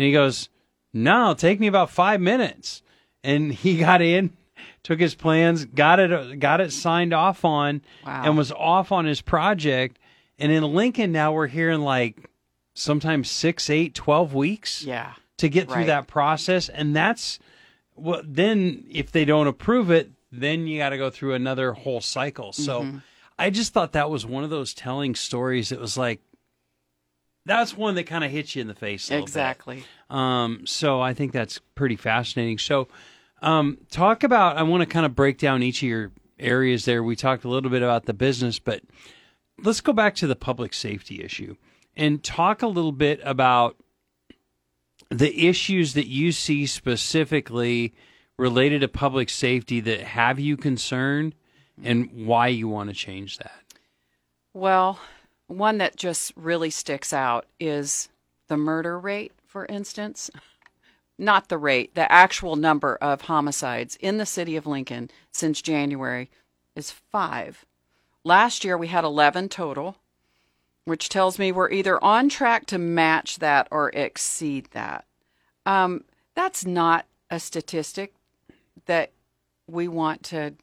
And 0.01 0.07
he 0.07 0.11
goes, 0.13 0.49
No, 0.93 1.35
take 1.35 1.59
me 1.59 1.67
about 1.67 1.91
five 1.91 2.19
minutes. 2.19 2.81
And 3.23 3.53
he 3.53 3.77
got 3.87 4.01
in, 4.01 4.35
took 4.81 4.99
his 4.99 5.13
plans, 5.13 5.65
got 5.65 5.99
it 5.99 6.39
got 6.39 6.59
it 6.59 6.73
signed 6.73 7.13
off 7.13 7.45
on, 7.45 7.83
Wow. 8.03 8.23
and 8.25 8.35
was 8.35 8.51
off 8.51 8.91
on 8.91 9.05
his 9.05 9.21
project. 9.21 9.99
And 10.39 10.51
in 10.51 10.63
Lincoln 10.63 11.11
now 11.11 11.33
we're 11.33 11.45
hearing 11.45 11.81
like 11.81 12.17
sometimes 12.73 13.29
six, 13.29 13.69
eight, 13.69 13.93
twelve 13.93 14.33
weeks 14.33 14.83
Yeah. 14.83 15.13
to 15.37 15.47
get 15.49 15.67
through 15.67 15.75
Right. 15.81 15.87
that 15.87 16.07
process. 16.07 16.67
And 16.67 16.95
that's 16.95 17.37
well 17.95 18.23
then 18.25 18.85
if 18.89 19.11
they 19.11 19.23
don't 19.23 19.45
approve 19.45 19.91
it, 19.91 20.09
then 20.31 20.65
you 20.65 20.79
gotta 20.79 20.97
go 20.97 21.11
through 21.11 21.35
another 21.35 21.73
whole 21.73 22.01
cycle. 22.01 22.53
So 22.53 22.81
Mm-hmm. 22.81 22.97
I 23.37 23.51
just 23.51 23.71
thought 23.71 23.91
that 23.93 24.09
was 24.09 24.25
one 24.25 24.43
of 24.43 24.49
those 24.49 24.73
telling 24.73 25.13
stories 25.13 25.69
that 25.69 25.79
was 25.79 25.95
like 25.95 26.21
that's 27.45 27.75
one 27.75 27.95
that 27.95 28.03
kind 28.03 28.23
of 28.23 28.31
hits 28.31 28.55
you 28.55 28.61
in 28.61 28.67
the 28.67 28.75
face 28.75 29.09
a 29.09 29.13
little 29.13 29.25
bit. 29.25 29.29
Exactly. 29.29 29.83
Um, 30.09 30.65
so 30.65 31.01
I 31.01 31.13
think 31.13 31.31
that's 31.31 31.59
pretty 31.75 31.95
fascinating. 31.95 32.57
So, 32.57 32.87
um, 33.41 33.79
talk 33.89 34.23
about. 34.23 34.57
I 34.57 34.63
want 34.63 34.81
to 34.81 34.85
kind 34.85 35.05
of 35.05 35.15
break 35.15 35.37
down 35.37 35.63
each 35.63 35.81
of 35.81 35.89
your 35.89 36.11
areas 36.39 36.85
there. 36.85 37.03
We 37.03 37.15
talked 37.15 37.43
a 37.43 37.49
little 37.49 37.71
bit 37.71 37.81
about 37.81 38.05
the 38.05 38.13
business, 38.13 38.59
but 38.59 38.81
let's 39.63 39.81
go 39.81 39.93
back 39.93 40.15
to 40.15 40.27
the 40.27 40.35
public 40.35 40.73
safety 40.73 41.23
issue 41.23 41.55
and 41.95 42.23
talk 42.23 42.61
a 42.61 42.67
little 42.67 42.91
bit 42.91 43.19
about 43.23 43.77
the 45.09 45.47
issues 45.47 45.93
that 45.93 46.07
you 46.07 46.31
see 46.31 46.65
specifically 46.65 47.93
related 48.37 48.81
to 48.81 48.87
public 48.87 49.29
safety 49.29 49.79
that 49.81 50.01
have 50.01 50.39
you 50.39 50.57
concerned 50.57 51.35
and 51.83 52.09
why 52.25 52.47
you 52.47 52.67
want 52.67 52.89
to 52.89 52.95
change 52.95 53.37
that. 53.37 53.61
Well, 54.53 54.99
one 55.51 55.77
that 55.79 55.95
just 55.95 56.33
really 56.35 56.69
sticks 56.69 57.13
out 57.13 57.45
is 57.59 58.09
the 58.47 58.57
murder 58.57 58.99
rate, 58.99 59.33
for 59.45 59.65
instance. 59.65 60.29
Not 61.17 61.49
the 61.49 61.57
rate, 61.57 61.93
the 61.93 62.11
actual 62.11 62.55
number 62.55 62.95
of 62.95 63.23
homicides 63.23 63.95
in 63.97 64.17
the 64.17 64.25
city 64.25 64.55
of 64.55 64.65
Lincoln 64.65 65.11
since 65.31 65.61
January 65.61 66.29
is 66.75 66.89
five. 66.89 67.65
Last 68.23 68.63
year 68.63 68.77
we 68.77 68.87
had 68.87 69.03
11 69.03 69.49
total, 69.49 69.97
which 70.85 71.09
tells 71.09 71.37
me 71.37 71.51
we're 71.51 71.69
either 71.69 72.03
on 72.03 72.29
track 72.29 72.65
to 72.67 72.77
match 72.77 73.39
that 73.39 73.67
or 73.69 73.89
exceed 73.89 74.69
that. 74.71 75.05
Um, 75.65 76.05
that's 76.33 76.65
not 76.65 77.05
a 77.29 77.39
statistic 77.39 78.13
that 78.85 79.11
we 79.67 79.87
want 79.87 80.23
to 80.23 80.53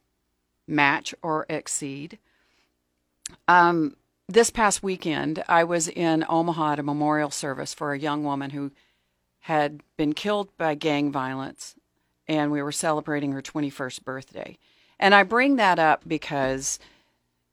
match 0.66 1.14
or 1.22 1.46
exceed. 1.48 2.18
Um, 3.46 3.96
this 4.28 4.50
past 4.50 4.82
weekend, 4.82 5.42
I 5.48 5.64
was 5.64 5.88
in 5.88 6.24
Omaha 6.28 6.74
at 6.74 6.78
a 6.78 6.82
memorial 6.82 7.30
service 7.30 7.72
for 7.72 7.92
a 7.92 7.98
young 7.98 8.24
woman 8.24 8.50
who 8.50 8.72
had 9.40 9.82
been 9.96 10.12
killed 10.12 10.54
by 10.58 10.74
gang 10.74 11.10
violence, 11.10 11.74
and 12.26 12.52
we 12.52 12.60
were 12.60 12.72
celebrating 12.72 13.32
her 13.32 13.40
21st 13.40 14.04
birthday. 14.04 14.58
And 15.00 15.14
I 15.14 15.22
bring 15.22 15.56
that 15.56 15.78
up 15.78 16.02
because 16.06 16.78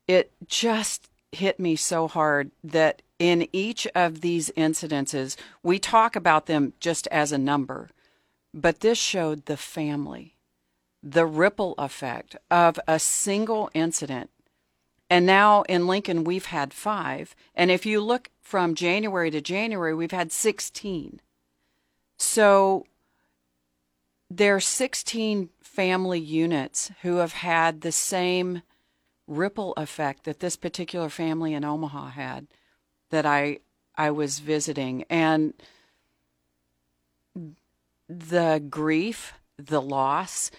it 0.05 0.31
just 0.45 1.09
hit 1.31 1.59
me 1.59 1.77
so 1.77 2.09
hard 2.09 2.51
that 2.61 3.01
in 3.19 3.47
each 3.53 3.87
of 3.95 4.19
these 4.19 4.51
incidences, 4.57 5.37
we 5.63 5.79
talk 5.79 6.17
about 6.17 6.47
them 6.47 6.73
just 6.81 7.07
as 7.07 7.31
a 7.31 7.37
number, 7.37 7.89
but 8.53 8.81
this 8.81 8.97
showed 8.97 9.45
the 9.45 9.55
family, 9.55 10.35
the 11.01 11.25
ripple 11.25 11.75
effect 11.77 12.35
of 12.51 12.77
a 12.85 12.99
single 12.99 13.69
incident 13.73 14.29
and 15.09 15.25
now 15.25 15.63
in 15.63 15.87
Lincoln, 15.87 16.23
we've 16.23 16.47
had 16.47 16.73
five. 16.73 17.35
And 17.53 17.69
if 17.69 17.85
you 17.85 18.01
look 18.01 18.29
from 18.41 18.75
January 18.75 19.29
to 19.31 19.41
January, 19.41 19.93
we've 19.93 20.11
had 20.11 20.31
16. 20.31 21.21
So 22.17 22.85
there 24.29 24.55
are 24.55 24.59
16 24.59 25.49
family 25.61 26.19
units 26.19 26.91
who 27.01 27.17
have 27.17 27.33
had 27.33 27.81
the 27.81 27.91
same 27.91 28.61
ripple 29.27 29.73
effect 29.77 30.23
that 30.23 30.39
this 30.39 30.55
particular 30.55 31.09
family 31.09 31.53
in 31.53 31.63
Omaha 31.63 32.09
had 32.09 32.47
that 33.09 33.25
I 33.25 33.59
I 33.97 34.11
was 34.11 34.39
visiting 34.39 35.03
and 35.09 35.53
the 38.07 38.63
grief, 38.69 39.33
the 39.57 39.81
loss, 39.81 40.51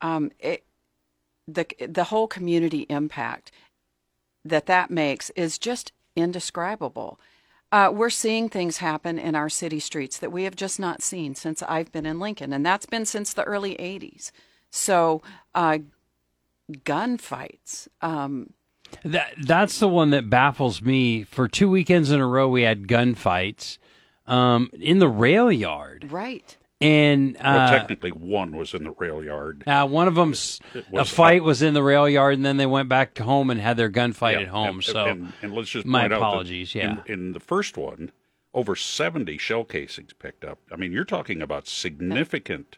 um, 0.00 0.32
it, 0.38 0.64
the 1.46 1.66
the 1.86 2.04
whole 2.04 2.26
community 2.26 2.86
impact 2.88 3.50
that 4.44 4.66
that 4.66 4.90
makes 4.90 5.30
is 5.30 5.58
just 5.58 5.92
indescribable. 6.16 7.18
Uh, 7.70 7.90
we're 7.92 8.10
seeing 8.10 8.48
things 8.48 8.78
happen 8.78 9.18
in 9.18 9.34
our 9.34 9.48
city 9.48 9.80
streets 9.80 10.18
that 10.18 10.30
we 10.30 10.44
have 10.44 10.54
just 10.54 10.78
not 10.78 11.00
seen 11.02 11.34
since 11.34 11.62
I've 11.62 11.90
been 11.90 12.04
in 12.04 12.20
Lincoln, 12.20 12.52
and 12.52 12.66
that's 12.66 12.86
been 12.86 13.06
since 13.06 13.32
the 13.32 13.44
early 13.44 13.76
'80s. 13.76 14.30
So, 14.70 15.22
uh, 15.54 15.78
gunfights. 16.70 17.88
Um, 18.00 18.52
That 19.04 19.34
that's 19.42 19.78
the 19.78 19.88
one 19.88 20.10
that 20.10 20.28
baffles 20.28 20.82
me. 20.82 21.24
For 21.24 21.48
two 21.48 21.70
weekends 21.70 22.10
in 22.10 22.20
a 22.20 22.26
row, 22.26 22.48
we 22.48 22.62
had 22.62 22.86
gunfights 22.86 23.78
um, 24.26 24.70
in 24.78 24.98
the 24.98 25.08
rail 25.08 25.50
yard, 25.50 26.08
right. 26.10 26.56
And 26.82 27.36
Well, 27.42 27.58
uh, 27.60 27.70
technically, 27.70 28.10
one 28.10 28.56
was 28.56 28.74
in 28.74 28.84
the 28.84 28.90
rail 28.92 29.22
yard. 29.24 29.62
uh, 29.66 29.86
one 29.86 30.08
of 30.08 30.14
them's 30.14 30.60
It 30.74 30.84
a 30.90 30.92
was- 30.92 31.10
fight 31.10 31.42
was 31.42 31.62
in 31.62 31.74
the 31.74 31.82
rail 31.82 32.08
yard, 32.08 32.34
and 32.34 32.44
then 32.44 32.56
they 32.56 32.66
went 32.66 32.88
back 32.88 33.16
home 33.18 33.50
and 33.50 33.60
had 33.60 33.76
their 33.76 33.90
gunfight 33.90 34.32
Yeah, 34.34 34.40
at 34.40 34.48
home. 34.48 34.76
and- 34.76 34.84
so 34.84 35.04
and, 35.06 35.32
and 35.42 35.52
let's 35.54 35.70
just 35.70 35.86
my 35.86 36.02
point 36.02 36.12
out 36.14 36.20
that 36.20 36.26
apologies, 36.26 36.74
yeah. 36.74 36.96
in, 37.06 37.12
in 37.12 37.32
the 37.32 37.40
first 37.40 37.76
one, 37.76 38.10
over 38.54 38.76
70 38.76 39.38
shell 39.38 39.64
casings 39.64 40.12
picked 40.12 40.44
up. 40.44 40.58
I 40.70 40.76
mean, 40.76 40.92
you're 40.92 41.04
talking 41.04 41.40
about 41.40 41.66
significant 41.68 42.76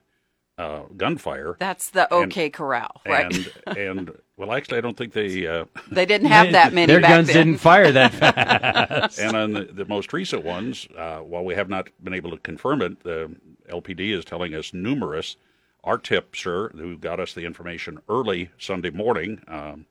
uh, 0.56 0.82
gunfire. 0.96 1.56
That's 1.58 1.90
the 1.90 2.12
OK 2.14 2.48
Corral, 2.50 3.00
right? 3.04 3.34
And, 3.66 3.76
and 3.76 4.18
well, 4.36 4.52
actually, 4.52 4.78
I 4.78 4.82
don't 4.82 4.96
think 4.96 5.12
they. 5.12 5.48
Uh, 5.48 5.64
they 5.90 6.06
didn't 6.06 6.28
have 6.28 6.52
that 6.52 6.72
many. 6.72 6.86
Their 6.86 7.00
back 7.00 7.10
guns 7.10 7.26
then. 7.26 7.46
didn't 7.46 7.58
fire 7.58 7.90
that 7.90 8.12
fast. 8.14 9.18
and 9.18 9.36
on 9.36 9.52
the, 9.52 9.64
the 9.64 9.84
most 9.86 10.12
recent 10.12 10.44
ones, 10.44 10.86
uh, 10.96 11.18
while 11.18 11.44
we 11.44 11.56
have 11.56 11.68
not 11.68 11.88
been 12.04 12.14
able 12.14 12.30
to 12.30 12.36
confirm 12.36 12.82
it, 12.82 13.02
the 13.02 13.34
LPD 13.68 14.10
is 14.16 14.24
telling 14.24 14.54
us 14.54 14.72
numerous. 14.74 15.36
Our 15.82 15.98
tipster, 15.98 16.70
who 16.70 16.96
got 16.96 17.20
us 17.20 17.34
the 17.34 17.44
information 17.44 17.98
early 18.08 18.50
Sunday 18.58 18.90
morning, 18.90 19.42
um, 19.48 19.86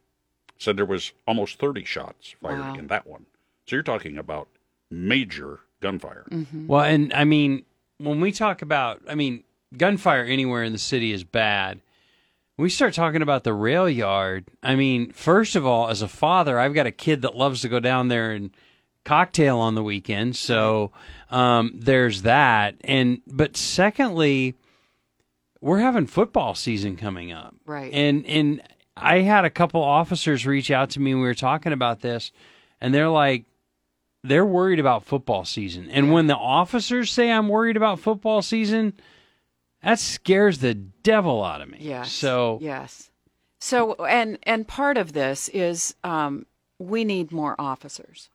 said 0.57 0.75
there 0.77 0.85
was 0.85 1.13
almost 1.27 1.59
30 1.59 1.83
shots 1.85 2.35
fired 2.41 2.59
Wow. 2.59 2.73
in 2.75 2.87
that 2.87 3.05
one. 3.05 3.25
So 3.67 3.75
you're 3.75 3.83
talking 3.83 4.17
about 4.17 4.47
major 4.89 5.59
gunfire. 5.81 6.25
Well, 6.67 6.81
and 6.83 7.13
I 7.13 7.23
mean, 7.25 7.63
when 7.97 8.19
we 8.21 8.31
talk 8.31 8.61
about, 8.61 9.01
I 9.07 9.15
mean, 9.15 9.43
gunfire 9.77 10.23
anywhere 10.23 10.63
in 10.63 10.71
the 10.73 10.79
city 10.79 11.11
is 11.11 11.23
bad. 11.23 11.79
We 12.57 12.69
start 12.69 12.93
talking 12.93 13.21
about 13.21 13.43
the 13.43 13.53
rail 13.53 13.89
yard. 13.89 14.45
I 14.61 14.75
mean, 14.75 15.11
first 15.11 15.55
of 15.55 15.65
all, 15.65 15.89
as 15.89 16.01
a 16.01 16.07
father, 16.07 16.59
I've 16.59 16.73
got 16.75 16.85
a 16.87 16.91
kid 16.91 17.21
that 17.23 17.35
loves 17.35 17.61
to 17.61 17.69
go 17.69 17.79
down 17.79 18.07
there 18.09 18.31
and 18.31 18.51
cocktail 19.05 19.57
on 19.59 19.75
the 19.75 19.83
weekend. 19.83 20.35
So 20.35 20.91
um, 21.29 21.71
there's 21.75 22.21
that. 22.23 22.75
And 22.83 23.21
but 23.27 23.57
secondly, 23.57 24.55
we're 25.61 25.79
having 25.79 26.07
football 26.07 26.55
season 26.55 26.95
coming 26.97 27.31
up, 27.31 27.55
Right. 27.65 27.93
And 27.93 28.25
and 28.25 28.61
I 28.95 29.19
had 29.19 29.43
a 29.45 29.49
couple 29.49 29.81
officers 29.81 30.45
reach 30.45 30.69
out 30.69 30.91
to 30.91 30.99
me. 30.99 31.11
and 31.11 31.21
We 31.21 31.27
were 31.27 31.33
talking 31.33 31.73
about 31.73 32.01
this, 32.01 32.31
and 32.79 32.93
they're 32.93 33.09
like, 33.09 33.45
they're 34.23 34.45
worried 34.45 34.79
about 34.79 35.03
football 35.03 35.45
season. 35.45 35.89
And 35.89 36.11
when 36.11 36.27
the 36.27 36.35
officers 36.37 37.11
say 37.11 37.31
I'm 37.31 37.49
worried 37.49 37.75
about 37.75 37.99
football 37.99 38.41
season, 38.41 38.93
that 39.81 39.99
scares 39.99 40.59
the 40.59 40.73
devil 40.75 41.43
out 41.43 41.61
of 41.61 41.69
me. 41.69 41.79
Yes. 41.81 42.11
So 42.11 42.59
yes. 42.61 43.09
So 43.59 43.93
and 44.05 44.37
and 44.43 44.67
part 44.67 44.97
of 44.97 45.13
this 45.13 45.49
is 45.49 45.95
um, 46.03 46.45
we 46.77 47.03
need 47.03 47.31
more 47.31 47.55
officers. 47.59 48.29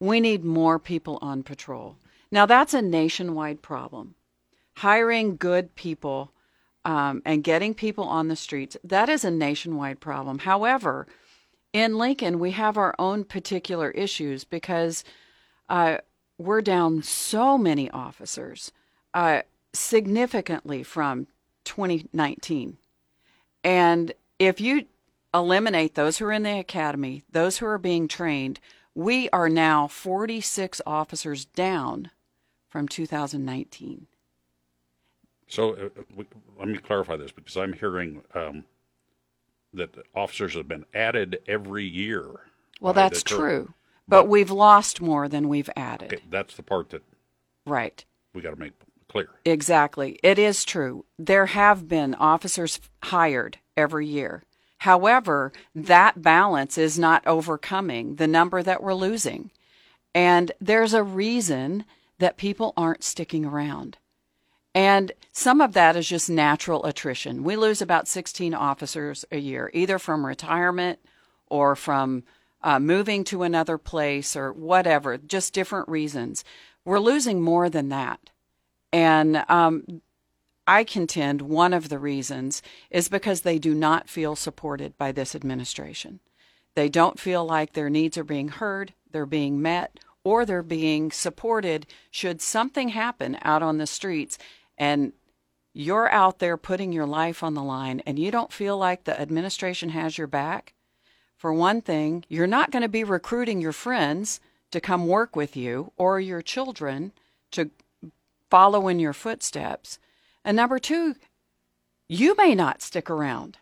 We 0.00 0.18
need 0.20 0.44
more 0.44 0.78
people 0.78 1.18
on 1.20 1.42
patrol. 1.42 1.96
Now 2.30 2.46
that's 2.46 2.74
a 2.74 2.82
nationwide 2.82 3.62
problem. 3.62 4.14
Hiring 4.76 5.36
good 5.36 5.74
people 5.74 6.32
um, 6.84 7.22
and 7.24 7.44
getting 7.44 7.74
people 7.74 8.04
on 8.04 8.28
the 8.28 8.36
streets 8.36 8.76
that 8.82 9.08
is 9.08 9.24
a 9.24 9.30
nationwide 9.30 10.00
problem. 10.00 10.40
However, 10.40 11.06
in 11.72 11.98
Lincoln 11.98 12.38
we 12.38 12.52
have 12.52 12.78
our 12.78 12.94
own 12.98 13.24
particular 13.24 13.90
issues 13.90 14.44
because 14.44 15.04
uh, 15.68 15.98
we're 16.38 16.62
down 16.62 17.02
so 17.02 17.58
many 17.58 17.90
officers, 17.90 18.72
uh, 19.12 19.42
significantly 19.74 20.82
from 20.82 21.26
2019. 21.64 22.78
And 23.62 24.12
if 24.38 24.60
you 24.60 24.86
eliminate 25.34 25.94
those 25.94 26.18
who 26.18 26.24
are 26.24 26.32
in 26.32 26.42
the 26.42 26.58
academy, 26.58 27.22
those 27.30 27.58
who 27.58 27.66
are 27.66 27.78
being 27.78 28.08
trained, 28.08 28.58
we 29.00 29.30
are 29.30 29.48
now 29.48 29.86
46 29.88 30.82
officers 30.86 31.46
down 31.46 32.10
from 32.68 32.86
2019. 32.86 34.06
So 35.48 35.72
uh, 35.72 35.88
we, 36.14 36.26
let 36.58 36.68
me 36.68 36.76
clarify 36.76 37.16
this 37.16 37.32
because 37.32 37.56
I'm 37.56 37.72
hearing 37.72 38.22
um, 38.34 38.64
that 39.72 39.96
officers 40.14 40.54
have 40.54 40.68
been 40.68 40.84
added 40.92 41.40
every 41.48 41.84
year. 41.84 42.26
Well, 42.80 42.92
that's 42.92 43.22
true. 43.22 43.72
But 44.06 44.28
we've 44.28 44.50
lost 44.50 45.00
more 45.00 45.28
than 45.28 45.48
we've 45.48 45.70
added. 45.76 46.12
Okay, 46.12 46.22
that's 46.28 46.56
the 46.56 46.62
part 46.62 46.90
that 46.90 47.02
Right. 47.64 48.04
we 48.34 48.42
got 48.42 48.50
to 48.50 48.60
make 48.60 48.72
clear. 49.08 49.30
Exactly. 49.46 50.18
It 50.22 50.38
is 50.38 50.64
true. 50.64 51.06
There 51.18 51.46
have 51.46 51.88
been 51.88 52.14
officers 52.16 52.80
hired 53.04 53.58
every 53.76 54.06
year. 54.06 54.44
However, 54.80 55.52
that 55.74 56.22
balance 56.22 56.78
is 56.78 56.98
not 56.98 57.26
overcoming 57.26 58.16
the 58.16 58.26
number 58.26 58.62
that 58.62 58.82
we're 58.82 58.94
losing. 58.94 59.50
And 60.14 60.52
there's 60.58 60.94
a 60.94 61.02
reason 61.02 61.84
that 62.18 62.38
people 62.38 62.72
aren't 62.78 63.04
sticking 63.04 63.44
around. 63.44 63.98
And 64.74 65.12
some 65.32 65.60
of 65.60 65.74
that 65.74 65.96
is 65.96 66.08
just 66.08 66.30
natural 66.30 66.84
attrition. 66.86 67.44
We 67.44 67.56
lose 67.56 67.82
about 67.82 68.08
16 68.08 68.54
officers 68.54 69.26
a 69.30 69.38
year, 69.38 69.70
either 69.74 69.98
from 69.98 70.24
retirement 70.24 70.98
or 71.48 71.76
from 71.76 72.22
uh, 72.62 72.78
moving 72.78 73.22
to 73.24 73.42
another 73.42 73.76
place 73.76 74.34
or 74.34 74.50
whatever, 74.50 75.18
just 75.18 75.52
different 75.52 75.88
reasons. 75.90 76.42
We're 76.86 77.00
losing 77.00 77.42
more 77.42 77.68
than 77.68 77.90
that. 77.90 78.30
And 78.94 79.44
um, 79.50 80.00
I 80.70 80.84
contend 80.84 81.42
one 81.42 81.74
of 81.74 81.88
the 81.88 81.98
reasons 81.98 82.62
is 82.90 83.08
because 83.08 83.40
they 83.40 83.58
do 83.58 83.74
not 83.74 84.08
feel 84.08 84.36
supported 84.36 84.96
by 84.96 85.10
this 85.10 85.34
administration. 85.34 86.20
They 86.76 86.88
don't 86.88 87.18
feel 87.18 87.44
like 87.44 87.72
their 87.72 87.90
needs 87.90 88.16
are 88.16 88.22
being 88.22 88.46
heard, 88.46 88.94
they're 89.10 89.26
being 89.26 89.60
met, 89.60 89.98
or 90.22 90.44
they're 90.44 90.62
being 90.62 91.10
supported 91.10 91.88
should 92.12 92.40
something 92.40 92.90
happen 92.90 93.36
out 93.42 93.64
on 93.64 93.78
the 93.78 93.86
streets 93.86 94.38
and 94.78 95.12
you're 95.72 96.08
out 96.08 96.38
there 96.38 96.56
putting 96.56 96.92
your 96.92 97.06
life 97.06 97.42
on 97.42 97.54
the 97.54 97.64
line 97.64 98.00
and 98.06 98.16
you 98.16 98.30
don't 98.30 98.52
feel 98.52 98.78
like 98.78 99.02
the 99.02 99.20
administration 99.20 99.88
has 99.88 100.18
your 100.18 100.28
back. 100.28 100.74
For 101.36 101.52
one 101.52 101.82
thing, 101.82 102.24
you're 102.28 102.46
not 102.46 102.70
going 102.70 102.82
to 102.82 102.88
be 102.88 103.02
recruiting 103.02 103.60
your 103.60 103.72
friends 103.72 104.38
to 104.70 104.80
come 104.80 105.08
work 105.08 105.34
with 105.34 105.56
you 105.56 105.90
or 105.96 106.20
your 106.20 106.42
children 106.42 107.10
to 107.50 107.70
follow 108.48 108.86
in 108.86 109.00
your 109.00 109.12
footsteps. 109.12 109.98
And 110.44 110.56
number 110.56 110.78
two, 110.78 111.14
you 112.08 112.34
may 112.36 112.54
not 112.54 112.82
stick 112.82 113.10
around. 113.10 113.58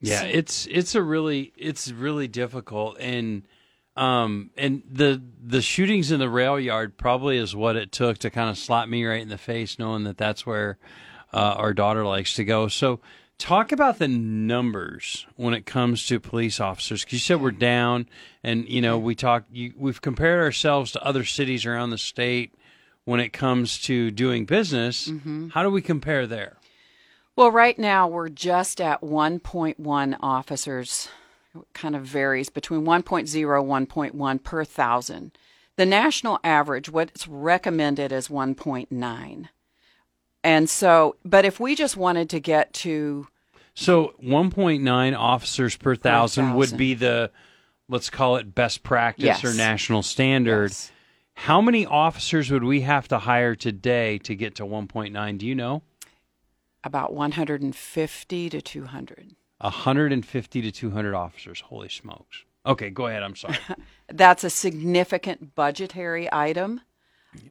Yeah, 0.00 0.22
it's 0.22 0.66
it's 0.70 0.94
a 0.94 1.02
really 1.02 1.52
it's 1.56 1.92
really 1.92 2.26
difficult 2.26 2.96
and 2.98 3.42
um 3.96 4.50
and 4.56 4.82
the 4.90 5.22
the 5.44 5.60
shootings 5.60 6.10
in 6.10 6.20
the 6.20 6.30
rail 6.30 6.58
yard 6.58 6.96
probably 6.96 7.36
is 7.36 7.54
what 7.54 7.76
it 7.76 7.92
took 7.92 8.16
to 8.18 8.30
kind 8.30 8.48
of 8.48 8.56
slap 8.56 8.88
me 8.88 9.04
right 9.04 9.20
in 9.20 9.28
the 9.28 9.36
face 9.36 9.78
knowing 9.78 10.04
that 10.04 10.16
that's 10.16 10.46
where 10.46 10.78
uh, 11.34 11.54
our 11.56 11.74
daughter 11.74 12.04
likes 12.04 12.34
to 12.34 12.44
go. 12.44 12.66
So 12.66 13.00
talk 13.36 13.72
about 13.72 13.98
the 13.98 14.08
numbers 14.08 15.26
when 15.36 15.54
it 15.54 15.66
comes 15.66 16.06
to 16.06 16.18
police 16.18 16.60
officers 16.60 17.04
cuz 17.04 17.12
you 17.12 17.18
said 17.18 17.40
we're 17.42 17.50
down 17.50 18.08
and 18.42 18.66
you 18.68 18.80
know 18.80 18.98
we 18.98 19.14
talk 19.14 19.44
you, 19.52 19.74
we've 19.76 20.00
compared 20.00 20.40
ourselves 20.40 20.92
to 20.92 21.04
other 21.04 21.24
cities 21.24 21.66
around 21.66 21.90
the 21.90 21.98
state 21.98 22.54
when 23.04 23.20
it 23.20 23.32
comes 23.32 23.78
to 23.82 24.10
doing 24.10 24.44
business. 24.44 25.08
Mm-hmm. 25.08 25.48
How 25.48 25.62
do 25.62 25.70
we 25.70 25.82
compare 25.82 26.26
there? 26.26 26.56
Well, 27.36 27.50
right 27.50 27.78
now 27.78 28.06
we're 28.08 28.28
just 28.28 28.80
at 28.80 29.00
1.1 29.00 30.16
officers. 30.20 31.08
It 31.54 31.62
kind 31.74 31.96
of 31.96 32.02
varies 32.04 32.48
between 32.50 32.82
1.0 32.82 33.02
1.1 33.26 34.42
per 34.44 34.64
thousand. 34.64 35.32
The 35.76 35.86
national 35.86 36.38
average, 36.44 36.90
what's 36.90 37.26
recommended 37.26 38.12
is 38.12 38.28
1.9. 38.28 39.48
And 40.44 40.70
so, 40.70 41.16
but 41.24 41.44
if 41.44 41.58
we 41.60 41.74
just 41.74 41.96
wanted 41.96 42.28
to 42.30 42.40
get 42.40 42.72
to 42.74 43.28
So 43.74 44.14
1.9 44.22 45.18
officers 45.18 45.76
per 45.76 45.96
thousand 45.96 46.54
would 46.54 46.66
thousand. 46.66 46.78
be 46.78 46.94
the, 46.94 47.30
let's 47.88 48.10
call 48.10 48.36
it 48.36 48.54
best 48.54 48.82
practice 48.82 49.24
Yes. 49.24 49.44
or 49.44 49.54
national 49.54 50.02
standard. 50.02 50.70
Yes. 50.70 50.92
How 51.44 51.60
many 51.62 51.86
officers 51.86 52.50
would 52.50 52.64
we 52.64 52.82
have 52.82 53.08
to 53.08 53.18
hire 53.18 53.54
today 53.54 54.18
to 54.18 54.34
get 54.34 54.56
to 54.56 54.64
1.9? 54.64 55.38
Do 55.38 55.46
you 55.46 55.54
know? 55.54 55.82
about 56.82 57.12
150 57.12 58.50
to 58.50 58.60
200. 58.62 59.36
150 59.60 60.62
to 60.62 60.72
200 60.72 61.14
officers. 61.14 61.60
Holy 61.60 61.88
smokes. 61.88 62.44
Okay, 62.64 62.90
go 62.90 63.06
ahead. 63.06 63.22
I'm 63.22 63.36
sorry. 63.36 63.58
That's 64.08 64.44
a 64.44 64.50
significant 64.50 65.54
budgetary 65.54 66.28
item. 66.32 66.80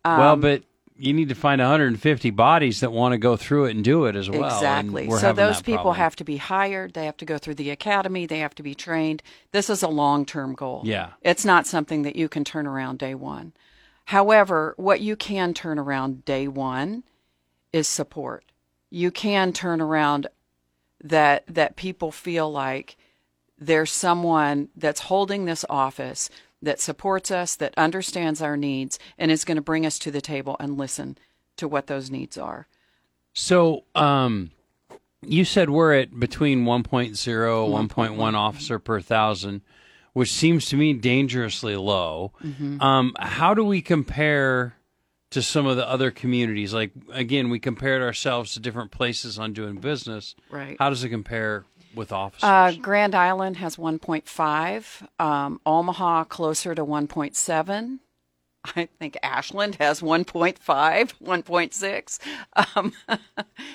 well, 0.04 0.34
Um, 0.34 0.42
but 0.42 0.64
you 0.98 1.14
need 1.14 1.30
to 1.30 1.36
find 1.36 1.62
150 1.62 2.32
bodies 2.32 2.80
that 2.80 2.92
want 2.92 3.14
to 3.14 3.18
go 3.18 3.38
through 3.38 3.66
it 3.66 3.76
and 3.76 3.84
do 3.84 4.06
it 4.06 4.16
as 4.16 4.30
well. 4.30 4.54
Exactly. 4.54 5.10
So 5.12 5.32
those 5.32 5.62
people 5.62 5.84
problem. 5.84 5.96
have 5.98 6.16
to 6.18 6.24
be 6.24 6.38
hired. 6.38 6.94
They 6.94 7.06
have 7.06 7.18
to 7.18 7.26
go 7.26 7.38
through 7.38 7.56
the 7.56 7.70
academy. 7.70 8.26
They 8.26 8.40
have 8.40 8.56
to 8.56 8.64
be 8.64 8.74
trained. 8.74 9.22
This 9.52 9.70
is 9.70 9.84
a 9.84 9.88
long 9.88 10.26
term 10.26 10.54
goal. 10.56 10.82
Yeah. 10.84 11.12
It's 11.22 11.46
not 11.46 11.68
something 11.68 12.02
that 12.02 12.16
you 12.16 12.28
can 12.28 12.44
turn 12.44 12.66
around 12.68 13.00
day 13.00 13.16
one. 13.16 13.54
However, 14.10 14.74
what 14.78 15.02
you 15.02 15.16
can 15.16 15.54
turn 15.54 15.78
around 15.78 16.26
day 16.26 16.48
one 16.48 17.04
is 17.72 17.88
support. 17.88 18.44
You 18.90 19.12
can 19.12 19.54
turn 19.54 19.80
around 19.80 20.26
that 21.04 21.44
that 21.46 21.76
people 21.76 22.12
feel 22.12 22.52
like 22.52 22.98
there's 23.60 23.92
someone 23.92 24.70
that's 24.76 25.02
holding 25.02 25.46
this 25.46 25.64
office 25.70 26.32
that 26.60 26.80
supports 26.80 27.30
us, 27.30 27.56
that 27.58 27.76
understands 27.78 28.42
our 28.42 28.58
needs, 28.58 28.98
and 29.20 29.30
is 29.30 29.46
going 29.46 29.58
to 29.58 29.62
bring 29.62 29.86
us 29.86 30.00
to 30.00 30.10
the 30.10 30.22
table 30.22 30.58
and 30.60 30.76
listen 30.76 31.16
to 31.58 31.68
what 31.68 31.86
those 31.86 32.10
needs 32.10 32.36
are. 32.36 32.66
So, 33.34 33.84
um, 33.94 34.50
you 35.22 35.46
said 35.46 35.70
we're 35.70 35.94
at 35.94 36.20
between 36.20 36.66
1.0, 36.66 37.14
1.1 37.14 38.34
officer 38.34 38.80
per 38.80 39.02
thousand, 39.02 39.62
which 40.14 40.32
seems 40.32 40.66
to 40.68 40.78
me 40.78 40.94
dangerously 40.94 41.76
low. 41.76 42.32
Um, 42.80 43.14
how 43.20 43.54
do 43.54 43.64
we 43.64 43.82
compare 43.82 44.76
to 45.32 45.42
some 45.42 45.66
of 45.66 45.78
the 45.78 45.88
other 45.88 46.12
communities? 46.12 46.74
Like 46.74 46.92
again, 47.12 47.50
we 47.50 47.60
compared 47.60 48.02
ourselves 48.02 48.54
to 48.54 48.60
different 48.60 48.92
places 48.92 49.38
on 49.38 49.54
doing 49.54 49.76
business. 49.78 50.36
Right. 50.50 50.76
How 50.80 50.90
does 50.90 51.04
it 51.04 51.10
compare 51.10 51.66
with 51.96 52.12
officers? 52.12 52.44
Uh, 52.44 52.74
Grand 52.82 53.16
Island 53.16 53.58
has 53.58 53.76
1.5. 53.76 55.08
Um, 55.24 55.62
Omaha 55.66 56.26
closer 56.26 56.76
to 56.76 56.86
1.7. 56.86 58.00
I 58.76 58.90
think 59.00 59.18
Ashland 59.24 59.76
has 59.76 60.02
1.5, 60.02 60.60
1.6. 61.24 62.20
Um, 62.76 62.94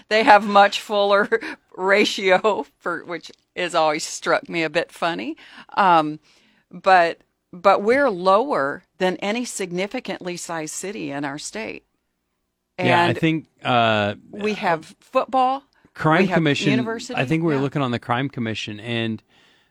they 0.08 0.22
have 0.22 0.46
much 0.46 0.80
fuller 0.80 1.28
ratio 1.76 2.66
for 2.78 3.04
which 3.04 3.30
has 3.56 3.74
always 3.74 4.04
struck 4.04 4.48
me 4.48 4.62
a 4.62 4.70
bit 4.70 4.90
funny. 4.92 5.36
Um, 5.76 6.18
but 6.70 7.20
but 7.52 7.82
we're 7.82 8.10
lower 8.10 8.82
than 8.98 9.16
any 9.18 9.44
significantly 9.44 10.36
sized 10.36 10.74
city 10.74 11.10
in 11.10 11.24
our 11.24 11.38
state. 11.38 11.84
And 12.76 12.88
yeah, 12.88 13.04
I 13.06 13.12
think 13.12 13.46
uh, 13.62 14.14
we 14.30 14.54
have 14.54 14.96
football. 14.98 15.62
crime 15.94 16.26
have 16.26 16.36
commission. 16.36 16.70
University. 16.72 17.14
I 17.14 17.24
think 17.24 17.42
we 17.44 17.48
were 17.48 17.54
Yeah. 17.54 17.60
looking 17.60 17.82
on 17.82 17.92
the 17.92 18.00
crime 18.00 18.28
commission, 18.28 18.80
and 18.80 19.22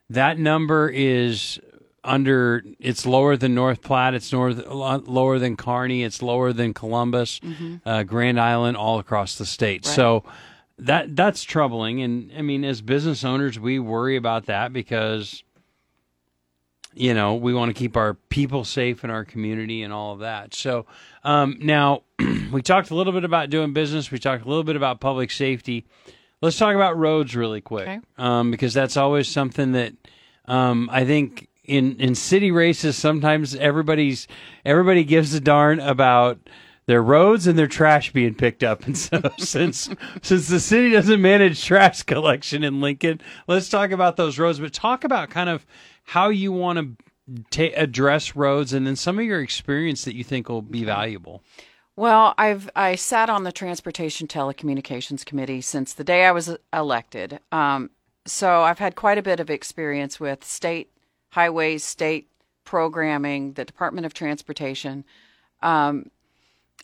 that 0.10 0.40
number 0.40 0.88
is 0.90 1.60
under. 2.06 2.64
It's 2.80 3.06
lower 3.06 3.36
than 3.36 3.54
North 3.54 3.82
Platte. 3.82 4.14
It's 4.14 4.32
north, 4.32 4.66
lower 4.68 5.38
than 5.40 5.58
Kearney. 5.58 6.04
It's 6.04 6.22
lower 6.22 6.54
than 6.54 6.74
Columbus, 6.74 7.42
uh, 7.86 8.04
Grand 8.04 8.40
Island, 8.40 8.78
all 8.78 9.00
across 9.00 9.38
the 9.38 9.46
state. 9.46 9.82
Mm-hmm. 9.84 9.90
Right. 9.90 9.96
So 9.96 10.24
that 10.84 11.16
that's 11.16 11.44
troubling. 11.44 12.02
And 12.02 12.32
I 12.38 12.42
mean, 12.42 12.64
as 12.64 12.82
business 12.82 13.24
owners, 13.24 13.60
we 13.60 13.80
worry 13.80 14.16
about 14.16 14.46
that 14.48 14.74
because 14.74 15.44
you 16.94 17.14
know 17.14 17.36
we 17.36 17.54
want 17.54 17.70
to 17.70 17.74
keep 17.74 17.98
our 17.98 18.14
people 18.14 18.64
safe 18.64 19.04
in 19.04 19.10
our 19.10 19.26
community 19.26 19.82
and 19.82 19.92
all 19.92 20.14
of 20.14 20.20
that 20.20 20.54
so 20.54 20.86
um, 21.24 21.58
now 21.60 22.04
we 22.52 22.62
talked 22.62 22.92
a 22.92 22.96
little 22.96 23.14
bit 23.14 23.24
about 23.24 23.50
doing 23.50 23.74
business 23.74 24.12
we 24.12 24.20
talked 24.20 24.46
a 24.46 24.48
little 24.48 24.64
bit 24.64 24.76
about 24.76 25.00
public 25.00 25.32
safety 25.32 25.86
let's 26.42 26.56
talk 26.56 26.76
about 26.76 26.96
roads 26.96 27.36
really 27.36 27.62
quick 27.62 27.88
Okay. 27.88 28.00
um, 28.20 28.52
because 28.52 28.76
that's 28.76 28.96
always 28.96 29.28
something 29.28 29.72
that 29.72 29.94
um, 30.46 30.88
i 30.92 31.04
think 31.04 31.48
in, 31.64 32.00
in 32.00 32.14
city 32.14 32.52
races 32.52 32.96
sometimes 32.96 33.56
everybody's 33.56 34.28
everybody 34.64 35.04
gives 35.04 35.34
a 35.34 35.40
darn 35.40 35.80
about 35.80 36.38
their 36.86 37.02
roads 37.02 37.48
and 37.48 37.58
their 37.58 37.68
trash 37.68 38.12
being 38.12 38.36
picked 38.36 38.64
up. 38.64 38.86
And 38.86 38.98
so 38.98 39.22
since 39.38 39.90
since 40.22 40.48
the 40.48 40.60
city 40.60 40.92
doesn't 40.92 41.22
manage 41.22 41.64
trash 41.64 42.04
collection 42.04 42.64
in 42.64 42.82
lincoln 42.82 43.22
let's 43.48 43.70
talk 43.70 43.92
about 43.92 44.18
those 44.18 44.40
roads 44.40 44.60
but 44.60 44.74
talk 44.74 45.04
about 45.04 45.30
kind 45.30 45.50
of 45.50 45.66
how 46.04 46.30
you 46.30 46.52
want 46.52 46.80
to 46.80 47.04
ta- 47.52 47.76
address 47.76 48.36
roads 48.36 48.74
and 48.74 48.86
then 48.86 48.96
some 48.96 49.20
of 49.20 49.26
your 49.26 49.42
experience 49.42 50.06
that 50.06 50.16
you 50.16 50.24
think 50.24 50.50
will 50.50 50.62
be 50.62 50.84
valuable. 50.84 51.42
Well, 51.96 52.34
I've 52.38 52.70
I 52.76 52.96
sat 52.96 53.30
on 53.30 53.44
the 53.44 53.52
Transportation 53.52 54.28
Telecommunications 54.28 55.24
Committee 55.26 55.62
since 55.62 55.94
the 55.94 56.04
day 56.04 56.26
I 56.26 56.32
was 56.32 56.58
elected. 56.74 57.40
Um, 57.52 57.92
so 58.26 58.62
I've 58.64 58.80
had 58.80 58.96
quite 58.96 59.18
a 59.18 59.24
bit 59.24 59.40
of 59.40 59.50
experience 59.50 60.20
with 60.20 60.44
state 60.44 60.90
highways, 61.30 61.84
state 61.84 62.30
programming, 62.64 63.54
the 63.54 63.66
Department 63.66 64.06
of 64.06 64.14
Transportation, 64.14 65.04
um, 65.62 66.10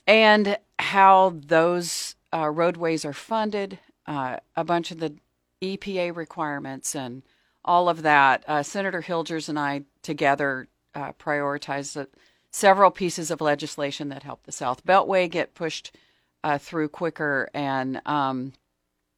and 0.10 0.58
how 0.80 1.36
those 1.46 2.16
uh, 2.34 2.50
roadways 2.50 3.06
are 3.06 3.14
funded. 3.14 3.78
Uh, 4.08 4.38
a 4.56 4.64
bunch 4.64 4.90
of 4.90 5.00
the 5.00 5.14
EPA 5.62 6.16
requirements 6.16 6.96
and 6.96 7.22
all 7.64 7.88
of 7.88 8.02
that. 8.02 8.44
Uh, 8.48 8.64
Senator 8.64 9.04
Hilgers 9.04 9.48
and 9.48 9.60
I 9.60 9.84
together 10.02 10.68
uh, 10.96 11.12
prioritized 11.14 12.08
several 12.50 12.90
pieces 12.90 13.30
of 13.30 13.40
legislation 13.40 14.10
that 14.10 14.24
helped 14.24 14.48
the 14.48 14.52
South 14.52 14.84
Beltway 14.84 15.30
get 15.30 15.54
pushed 15.54 15.96
uh, 16.44 16.58
through 16.58 16.90
quicker, 16.90 17.48
and 17.54 18.02
um, 18.08 18.54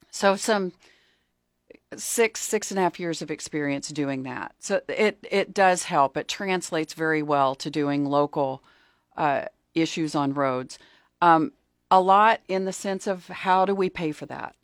so 0.10 0.36
some 0.36 0.73
six 1.95 2.41
six 2.41 2.69
and 2.69 2.80
a 2.80 2.84
half 2.84 2.99
years 2.99 3.21
of 3.21 3.32
experience 3.32 3.88
doing 3.89 4.23
that. 4.23 4.56
So 4.60 4.82
it 4.89 5.25
it 5.32 5.54
does 5.54 5.84
help. 5.84 6.17
It 6.17 6.27
translates 6.27 6.93
very 6.95 7.23
well 7.23 7.56
to 7.56 7.69
doing 7.69 8.06
local 8.06 8.62
uh, 9.15 9.45
issues 9.75 10.15
on 10.15 10.34
roads. 10.34 10.77
Um, 11.21 11.53
a 11.89 12.01
lot 12.01 12.41
in 12.47 12.65
the 12.65 12.73
sense 12.73 13.07
of 13.07 13.27
how 13.27 13.65
do 13.65 13.75
we 13.75 13.89
pay 13.89 14.12
for 14.12 14.25
that. 14.27 14.55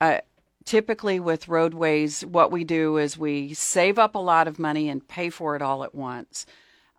Uh, 0.00 0.18
typically 0.64 1.20
with 1.20 1.48
roadways, 1.48 2.24
what 2.24 2.50
we 2.50 2.64
do 2.64 2.96
is 2.96 3.16
we 3.16 3.54
save 3.54 3.98
up 3.98 4.14
a 4.14 4.18
lot 4.18 4.48
of 4.48 4.58
money 4.58 4.88
and 4.88 5.06
pay 5.06 5.30
for 5.30 5.54
it 5.56 5.62
all 5.62 5.84
at 5.84 5.94
once. 5.94 6.46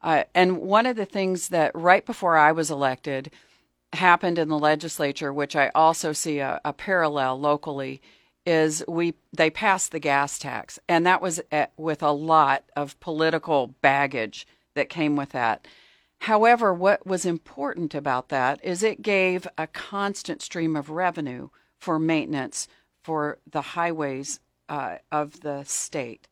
Uh, 0.02 0.24
and 0.34 0.58
one 0.58 0.86
of 0.86 0.96
the 0.96 1.06
things 1.06 1.50
that 1.50 1.72
right 1.74 2.06
before 2.06 2.38
I 2.38 2.52
was 2.52 2.70
elected 2.70 3.32
happened 3.94 4.38
in 4.38 4.50
the 4.50 4.60
legislature, 4.60 5.32
which 5.32 5.56
I 5.56 5.70
also 5.74 6.14
see 6.14 6.40
a, 6.40 6.60
a 6.66 6.74
parallel 6.74 7.40
locally, 7.40 8.02
is 8.46 8.84
we 8.88 9.14
they 9.32 9.50
passed 9.50 9.92
the 9.92 10.00
gas 10.00 10.38
tax, 10.38 10.78
and 10.90 11.06
that 11.06 11.22
was 11.22 11.42
at, 11.52 11.72
with 11.78 12.04
a 12.04 12.12
lot 12.12 12.64
of 12.76 13.00
political 13.00 13.68
baggage 13.82 14.46
that 14.74 14.90
came 14.90 15.16
with 15.16 15.30
that. 15.30 15.66
However, 16.24 16.74
what 16.74 17.06
was 17.06 17.26
important 17.26 17.94
about 17.94 18.30
that 18.30 18.64
is 18.64 18.82
it 18.82 19.02
gave 19.02 19.46
a 19.58 19.68
constant 19.68 20.42
stream 20.42 20.78
of 20.78 20.90
revenue 20.90 21.50
for 21.78 22.00
maintenance 22.00 22.70
for 23.04 23.40
the 23.46 23.62
highways 23.62 24.40
uh, 24.70 25.00
of 25.12 25.42
the 25.42 25.66
state, 25.66 26.30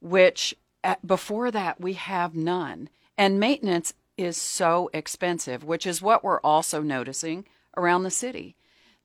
which 0.00 0.56
uh, 0.82 0.96
before 1.06 1.52
that 1.52 1.80
we 1.80 1.92
have 1.92 2.34
none. 2.34 2.88
And 3.16 3.38
maintenance 3.38 3.94
is 4.16 4.36
so 4.36 4.90
expensive, 4.92 5.62
which 5.62 5.86
is 5.86 6.02
what 6.02 6.24
we're 6.24 6.40
also 6.40 6.82
noticing 6.82 7.46
around 7.76 8.02
the 8.02 8.10
city. 8.10 8.56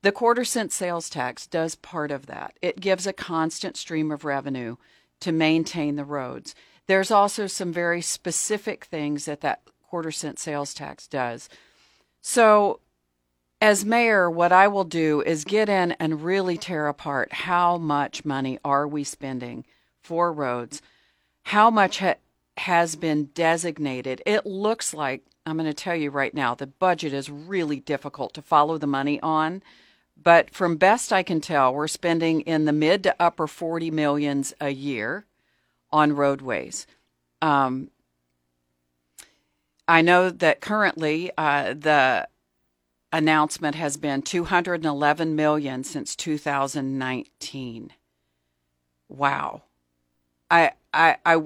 The 0.02 0.10
quarter 0.10 0.44
cent 0.44 0.72
sales 0.72 1.08
tax 1.08 1.46
does 1.46 1.76
part 1.76 2.10
of 2.10 2.26
that. 2.26 2.58
It 2.60 2.80
gives 2.80 3.06
a 3.06 3.12
constant 3.12 3.76
stream 3.76 4.10
of 4.10 4.24
revenue 4.24 4.74
to 5.20 5.30
maintain 5.30 5.94
the 5.94 6.04
roads. 6.04 6.52
There's 6.88 7.12
also 7.12 7.46
some 7.46 7.72
very 7.72 8.02
specific 8.02 8.86
things 8.86 9.26
that 9.26 9.40
that 9.42 9.62
quarter 9.96 10.12
cent 10.12 10.38
sales 10.38 10.74
tax 10.74 11.08
does. 11.08 11.48
So, 12.20 12.80
as 13.62 13.82
mayor, 13.82 14.30
what 14.30 14.52
I 14.52 14.68
will 14.68 14.84
do 14.84 15.22
is 15.22 15.46
get 15.46 15.70
in 15.70 15.92
and 15.92 16.22
really 16.22 16.58
tear 16.58 16.86
apart 16.86 17.32
how 17.32 17.78
much 17.78 18.22
money 18.22 18.58
are 18.62 18.86
we 18.86 19.04
spending 19.04 19.64
for 20.02 20.30
roads, 20.30 20.82
how 21.44 21.70
much 21.70 22.00
ha- 22.00 22.16
has 22.58 22.94
been 22.94 23.30
designated. 23.32 24.20
It 24.26 24.44
looks 24.44 24.92
like 24.92 25.24
I'm 25.46 25.56
going 25.56 25.64
to 25.64 25.72
tell 25.72 25.96
you 25.96 26.10
right 26.10 26.34
now 26.34 26.54
the 26.54 26.66
budget 26.66 27.14
is 27.14 27.30
really 27.30 27.80
difficult 27.80 28.34
to 28.34 28.42
follow 28.42 28.76
the 28.76 28.86
money 28.86 29.18
on, 29.22 29.62
but 30.22 30.50
from 30.50 30.76
best 30.76 31.10
I 31.10 31.22
can 31.22 31.40
tell, 31.40 31.72
we're 31.72 31.88
spending 31.88 32.42
in 32.42 32.66
the 32.66 32.72
mid 32.74 33.02
to 33.04 33.16
upper 33.18 33.46
40 33.46 33.90
millions 33.90 34.52
a 34.60 34.68
year 34.68 35.24
on 35.90 36.12
roadways. 36.12 36.86
Um, 37.40 37.88
I 39.88 40.02
know 40.02 40.30
that 40.30 40.60
currently 40.60 41.30
uh, 41.38 41.74
the 41.74 42.28
announcement 43.12 43.76
has 43.76 43.96
been 43.96 44.22
211 44.22 45.36
million 45.36 45.84
since 45.84 46.16
2019. 46.16 47.92
Wow. 49.08 49.62
I 50.50 50.72
I 50.92 51.16
I 51.24 51.42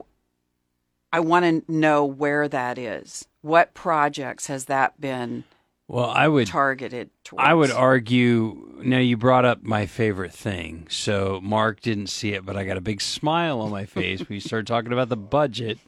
I 1.12 1.20
want 1.20 1.66
to 1.66 1.72
know 1.72 2.04
where 2.04 2.48
that 2.48 2.78
is. 2.78 3.26
What 3.42 3.74
projects 3.74 4.46
has 4.46 4.66
that 4.66 5.00
been 5.00 5.44
well 5.90 6.10
i 6.10 6.26
would 6.26 6.46
targeted 6.46 7.10
towards? 7.30 7.44
I 7.44 7.54
would 7.54 7.70
argue. 7.70 8.80
Now 8.82 8.98
you 8.98 9.16
brought 9.16 9.44
up 9.44 9.62
my 9.62 9.86
favorite 9.86 10.32
thing. 10.32 10.86
So 10.90 11.40
Mark 11.42 11.80
didn't 11.80 12.08
see 12.08 12.32
it, 12.32 12.44
but 12.44 12.56
I 12.56 12.64
got 12.64 12.76
a 12.76 12.80
big 12.80 13.00
smile 13.00 13.60
on 13.60 13.70
my 13.70 13.84
face 13.84 14.18
when 14.20 14.34
you 14.34 14.40
started 14.40 14.66
talking 14.66 14.92
about 14.92 15.08
the 15.08 15.16
budget. 15.16 15.78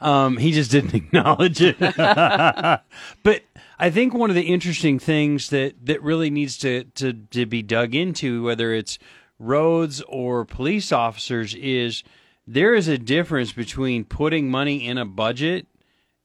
Um, 0.00 0.36
he 0.36 0.52
just 0.52 0.70
didn't 0.70 0.94
acknowledge 0.94 1.60
it. 1.60 1.78
but 1.78 3.42
I 3.78 3.90
think 3.90 4.14
one 4.14 4.30
of 4.30 4.36
the 4.36 4.42
interesting 4.42 4.98
things 4.98 5.50
that 5.50 5.74
that 5.84 6.02
really 6.02 6.30
needs 6.30 6.56
to 6.58 6.84
to 6.84 7.12
to 7.12 7.46
be 7.46 7.62
dug 7.62 7.94
into, 7.94 8.44
whether 8.44 8.72
it's 8.72 8.98
roads 9.38 10.02
or 10.08 10.44
police 10.44 10.92
officers, 10.92 11.54
is 11.54 12.02
there 12.46 12.74
is 12.74 12.88
a 12.88 12.96
difference 12.96 13.52
between 13.52 14.04
putting 14.04 14.50
money 14.50 14.86
in 14.86 14.96
a 14.98 15.04
budget 15.04 15.66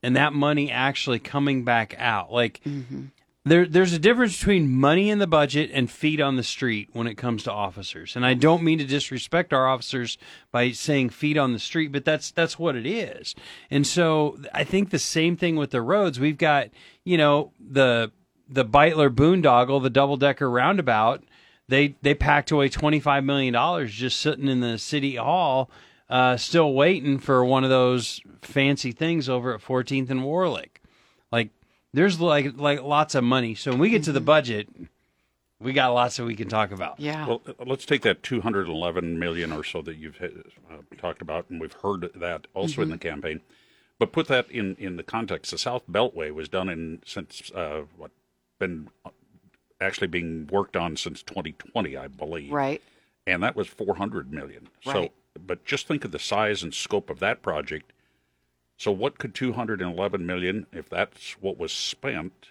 and 0.04 0.16
that 0.16 0.34
money 0.34 0.72
actually 0.72 1.20
coming 1.20 1.64
back 1.64 1.96
out. 1.98 2.32
Like 2.32 2.62
there, 3.44 3.66
there's 3.66 3.94
a 3.94 4.00
difference 4.00 4.38
between 4.38 4.70
money 4.70 5.10
in 5.10 5.18
the 5.18 5.26
budget 5.26 5.72
and 5.74 5.90
feet 5.90 6.22
on 6.22 6.36
the 6.36 6.44
street 6.44 6.90
when 6.94 7.08
it 7.08 7.16
comes 7.16 7.44
to 7.44 7.52
officers. 7.52 8.16
And 8.16 8.24
I 8.24 8.36
don't 8.36 8.62
mean 8.62 8.78
to 8.78 8.86
disrespect 8.86 9.52
our 9.52 9.68
officers 9.68 10.20
by 10.52 10.72
saying 10.72 11.10
feet 11.10 11.38
on 11.38 11.52
the 11.52 11.60
street, 11.60 11.92
but 11.92 12.06
that's 12.06 12.30
that's 12.30 12.60
what 12.60 12.76
it 12.76 12.86
is. 12.86 13.34
And 13.72 13.88
so 13.88 14.38
I 14.54 14.64
think 14.64 14.92
the 14.92 15.00
same 15.00 15.38
thing 15.38 15.56
with 15.56 15.72
the 15.72 15.82
roads. 15.82 16.20
We've 16.20 16.38
got, 16.38 16.70
you 17.04 17.18
know, 17.18 17.52
the 17.60 18.12
the 18.48 18.66
Beitler 18.66 19.10
boondoggle, 19.10 19.82
the 19.82 19.90
double 19.90 20.18
decker 20.18 20.50
roundabout. 20.50 21.24
They 21.68 21.96
they 22.04 22.14
packed 22.14 22.52
away 22.52 22.70
twenty 22.70 23.00
five 23.00 23.24
million 23.24 23.54
dollars 23.54 23.92
just 23.92 24.20
sitting 24.20 24.50
in 24.50 24.60
the 24.60 24.78
city 24.78 25.16
hall, 25.16 25.72
uh, 26.12 26.38
still 26.38 26.74
waiting 26.74 27.18
for 27.18 27.44
one 27.44 27.64
of 27.64 27.72
those 27.72 28.22
fancy 28.44 28.92
things 28.92 29.28
over 29.28 29.54
at 29.56 29.62
14th 29.62 30.12
and 30.12 30.22
Warlick. 30.22 30.78
Like 31.32 31.50
there's 31.94 32.20
like 32.20 32.58
like 32.58 32.82
lots 32.82 33.16
of 33.16 33.24
money. 33.24 33.56
So 33.56 33.72
when 33.72 33.80
we 33.80 33.90
get 33.90 34.04
to 34.04 34.12
the 34.12 34.22
budget, 34.22 34.68
we 35.60 35.74
got 35.74 35.94
lots 35.94 36.18
that 36.18 36.26
we 36.26 36.36
can 36.36 36.50
talk 36.50 36.72
about. 36.72 37.00
Yeah. 37.00 37.28
Well, 37.28 37.42
uh, 37.48 37.54
let's 37.66 37.86
take 37.86 38.02
that 38.04 38.24
211 38.24 39.20
million 39.20 39.52
or 39.52 39.64
so 39.64 39.82
that 39.84 39.98
you've 39.98 40.22
uh, 40.22 40.76
talked 40.98 41.22
about, 41.22 41.50
and 41.50 41.62
we've 41.62 41.74
heard 41.74 42.10
that 42.16 42.48
also 42.54 42.82
in 42.82 42.90
the 42.90 42.98
campaign. 42.98 43.42
But 44.00 44.12
put 44.12 44.28
that 44.30 44.50
in, 44.50 44.76
in 44.80 44.96
the 44.96 45.04
context. 45.04 45.52
The 45.52 45.60
South 45.60 45.84
Beltway 45.90 46.34
was 46.34 46.50
done 46.50 46.70
in 46.70 47.04
since 47.06 47.52
uh, 47.54 47.84
what 47.98 48.10
been 48.58 48.90
actually 49.80 50.08
being 50.08 50.48
worked 50.52 50.76
on 50.76 50.96
since 50.96 51.22
2020, 51.24 51.98
I 51.98 52.08
believe. 52.08 52.52
right. 52.52 52.82
and 53.28 53.44
that 53.44 53.56
was 53.56 53.68
400 53.68 54.32
million. 54.32 54.70
Right. 54.86 54.94
So, 54.94 55.10
but 55.40 55.66
just 55.66 55.88
think 55.88 56.06
of 56.06 56.12
the 56.12 56.20
size 56.20 56.64
and 56.64 56.74
scope 56.74 57.10
of 57.10 57.20
that 57.20 57.42
project. 57.42 57.92
So, 58.82 58.92
what 58.92 59.20
could 59.20 59.36
211 59.36 60.26
million, 60.26 60.66
if 60.72 60.90
that's 60.90 61.34
what 61.40 61.60
was 61.60 61.72
spent, 61.72 62.48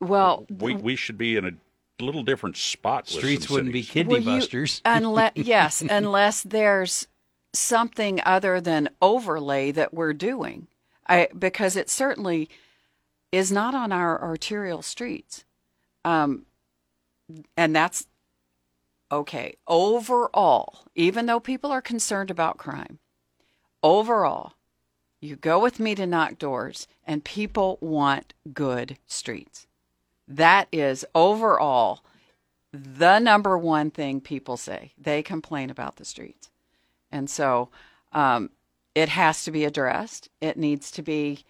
Well, 0.00 0.44
we 0.50 0.74
we 0.74 0.96
should 0.96 1.16
be 1.16 1.36
in 1.36 1.44
a 1.44 2.02
little 2.04 2.24
different 2.24 2.56
spot. 2.56 3.08
Streets 3.08 3.46
some 3.46 3.54
wouldn't 3.54 3.72
be 3.72 3.82
cities. 3.82 3.92
kidney 3.92 4.14
Well, 4.14 4.20
you- 4.34 4.40
busters. 4.40 4.82
unless 4.84 5.30
yes, 5.36 5.80
unless 5.80 6.42
there's 6.42 7.06
something 7.52 8.20
other 8.26 8.60
than 8.60 8.88
overlay 9.00 9.70
that 9.70 9.94
we're 9.94 10.12
doing. 10.12 10.66
I 11.06 11.28
because 11.38 11.76
it 11.76 11.88
certainly 11.88 12.48
is 13.30 13.52
not 13.52 13.72
on 13.72 13.92
our 13.92 14.20
arterial 14.20 14.82
streets. 14.82 15.44
Um 16.04 16.46
and 17.56 17.76
that's 17.76 18.08
okay. 19.12 19.54
Overall, 19.68 20.80
even 20.96 21.26
though 21.26 21.38
people 21.38 21.70
are 21.70 21.80
concerned 21.82 22.28
about 22.32 22.58
crime, 22.58 22.98
overall, 23.84 24.54
you 25.20 25.36
go 25.36 25.58
with 25.58 25.78
me 25.78 25.94
to 25.94 26.06
knock 26.06 26.38
doors 26.38 26.88
and 27.06 27.24
people 27.24 27.78
want 27.80 28.34
good 28.52 28.96
streets. 29.06 29.66
That 30.26 30.68
is 30.72 31.04
overall 31.14 32.00
the 32.72 33.18
number 33.18 33.58
one 33.58 33.90
thing 33.90 34.20
people 34.20 34.56
say. 34.56 34.92
They 34.96 35.22
complain 35.22 35.70
about 35.70 35.96
the 35.96 36.04
streets. 36.04 36.50
And 37.10 37.28
so 37.28 37.68
um, 38.12 38.50
it 38.94 39.08
has 39.10 39.44
to 39.44 39.50
be 39.50 39.64
addressed. 39.64 40.28
It 40.40 40.56
needs 40.56 40.90
to 40.92 41.02
be 41.02 41.44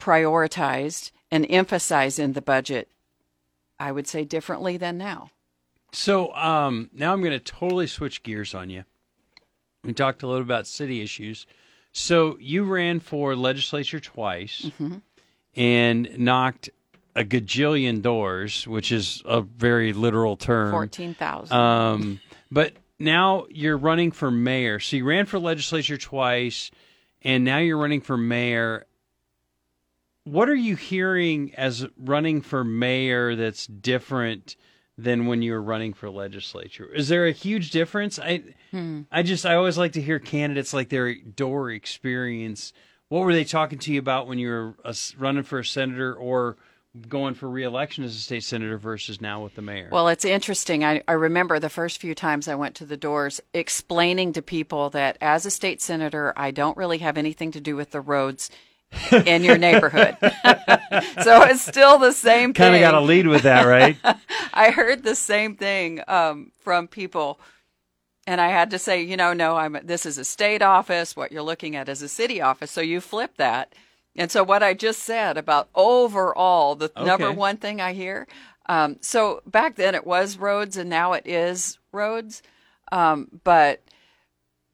prioritized 0.00 1.10
and 1.30 1.46
emphasized 1.48 2.18
in 2.18 2.34
the 2.34 2.42
budget, 2.42 2.88
I 3.78 3.92
would 3.92 4.06
say, 4.06 4.24
differently 4.24 4.76
than 4.76 4.98
now. 4.98 5.30
So 5.92 6.34
um, 6.34 6.90
now 6.92 7.12
I'm 7.12 7.20
going 7.20 7.32
to 7.32 7.40
totally 7.40 7.86
switch 7.86 8.22
gears 8.22 8.54
on 8.54 8.70
you. 8.70 8.84
We 9.84 9.92
talked 9.92 10.22
a 10.22 10.26
little 10.26 10.42
about 10.42 10.66
city 10.66 11.00
issues. 11.00 11.46
So 11.98 12.36
you 12.38 12.64
ran 12.64 13.00
for 13.00 13.34
legislature 13.34 14.00
twice 14.00 14.70
and 15.56 16.18
knocked 16.18 16.68
a 17.14 17.24
gajillion 17.24 18.02
doors, 18.02 18.66
which 18.66 18.92
is 18.92 19.22
a 19.24 19.40
very 19.40 19.94
literal 19.94 20.36
term. 20.36 20.72
14,000. 20.72 21.56
Um, 21.56 22.20
but 22.50 22.74
now 22.98 23.46
you're 23.48 23.78
running 23.78 24.12
for 24.12 24.30
mayor. 24.30 24.78
So 24.78 24.98
you 24.98 25.06
ran 25.06 25.24
for 25.24 25.38
legislature 25.38 25.96
twice, 25.96 26.70
and 27.22 27.44
now 27.44 27.58
you're 27.58 27.78
running 27.78 28.02
for 28.02 28.18
mayor. 28.18 28.84
What 30.24 30.50
are 30.50 30.54
you 30.54 30.76
hearing 30.76 31.54
as 31.54 31.86
running 31.96 32.42
for 32.42 32.62
mayor 32.62 33.34
that's 33.36 33.66
different 33.66 34.54
than 34.98 35.26
when 35.26 35.42
you 35.42 35.52
were 35.52 35.62
running 35.62 35.92
for 35.92 36.10
legislature? 36.10 36.86
Is 36.86 37.08
there 37.08 37.26
a 37.26 37.32
huge 37.32 37.70
difference? 37.70 38.18
I, 38.18 38.42
hmm. 38.70 39.02
I 39.10 39.22
just 39.22 39.44
I 39.44 39.54
always 39.54 39.76
like 39.76 39.92
to 39.92 40.02
hear 40.02 40.18
candidates 40.18 40.72
like 40.72 40.88
their 40.88 41.14
door 41.14 41.70
experience. 41.70 42.72
What 43.08 43.20
were 43.20 43.32
they 43.32 43.44
talking 43.44 43.78
to 43.80 43.92
you 43.92 43.98
about 43.98 44.26
when 44.26 44.38
you 44.38 44.48
were 44.48 44.74
a 44.84 44.94
running 45.18 45.42
for 45.42 45.58
a 45.58 45.64
senator 45.64 46.14
or 46.14 46.56
going 47.08 47.34
for 47.34 47.48
reelection 47.48 48.04
as 48.04 48.16
a 48.16 48.18
state 48.18 48.42
senator 48.42 48.78
versus 48.78 49.20
now 49.20 49.42
with 49.42 49.54
the 49.54 49.62
mayor? 49.62 49.88
Well, 49.92 50.08
it's 50.08 50.24
interesting. 50.24 50.84
I, 50.84 51.02
I 51.06 51.12
remember 51.12 51.58
the 51.58 51.68
first 51.68 52.00
few 52.00 52.14
times 52.14 52.48
I 52.48 52.54
went 52.54 52.74
to 52.76 52.86
the 52.86 52.96
doors 52.96 53.40
explaining 53.52 54.32
to 54.32 54.42
people 54.42 54.90
that 54.90 55.18
as 55.20 55.44
a 55.44 55.50
state 55.50 55.82
senator, 55.82 56.32
I 56.36 56.50
don't 56.50 56.76
really 56.76 56.98
have 56.98 57.18
anything 57.18 57.52
to 57.52 57.60
do 57.60 57.76
with 57.76 57.90
the 57.90 58.00
roads 58.00 58.50
in 59.26 59.44
your 59.44 59.58
neighborhood. 59.58 60.16
so 60.20 61.42
it's 61.42 61.62
still 61.62 61.98
the 61.98 62.12
same 62.12 62.52
kind 62.52 62.74
of 62.74 62.80
got 62.80 62.92
to 62.92 63.00
lead 63.00 63.26
with 63.26 63.42
that, 63.42 63.64
right? 63.64 63.96
I 64.54 64.70
heard 64.70 65.02
the 65.02 65.14
same 65.14 65.56
thing 65.56 66.00
um, 66.08 66.52
from 66.60 66.88
people, 66.88 67.40
and 68.26 68.40
I 68.40 68.48
had 68.48 68.70
to 68.70 68.78
say, 68.78 69.02
you 69.02 69.16
know, 69.16 69.32
no, 69.32 69.56
I'm. 69.56 69.78
This 69.84 70.06
is 70.06 70.18
a 70.18 70.24
state 70.24 70.62
office. 70.62 71.16
What 71.16 71.32
you're 71.32 71.42
looking 71.42 71.76
at 71.76 71.88
is 71.88 72.02
a 72.02 72.08
city 72.08 72.40
office. 72.40 72.70
So 72.70 72.80
you 72.80 73.00
flip 73.00 73.36
that, 73.36 73.74
and 74.16 74.30
so 74.30 74.42
what 74.42 74.62
I 74.62 74.74
just 74.74 75.02
said 75.02 75.36
about 75.36 75.68
overall, 75.74 76.74
the 76.74 76.90
number 76.96 77.32
one 77.32 77.56
thing 77.56 77.80
I 77.80 77.92
hear. 77.92 78.26
Um, 78.68 78.96
so 79.00 79.42
back 79.46 79.76
then 79.76 79.94
it 79.94 80.06
was 80.06 80.38
roads, 80.38 80.76
and 80.76 80.90
now 80.90 81.12
it 81.12 81.26
is 81.26 81.78
roads, 81.92 82.42
um, 82.92 83.40
but. 83.44 83.82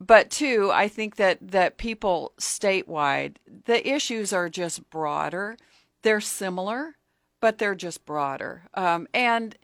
But 0.05 0.31
two, 0.31 0.71
I 0.73 0.89
think 0.89 1.17
that 1.17 1.39
that 1.41 1.79
people 1.79 2.33
statewide, 2.41 3.37
the 3.67 3.89
issues 3.89 4.33
are 4.33 4.49
just 4.49 4.91
broader. 4.91 5.57
They're 6.03 6.21
similar, 6.21 6.97
but 7.41 7.59
they're 7.59 7.77
just 7.77 8.05
broader. 8.05 8.65
Um, 8.75 9.07
and 9.15 9.57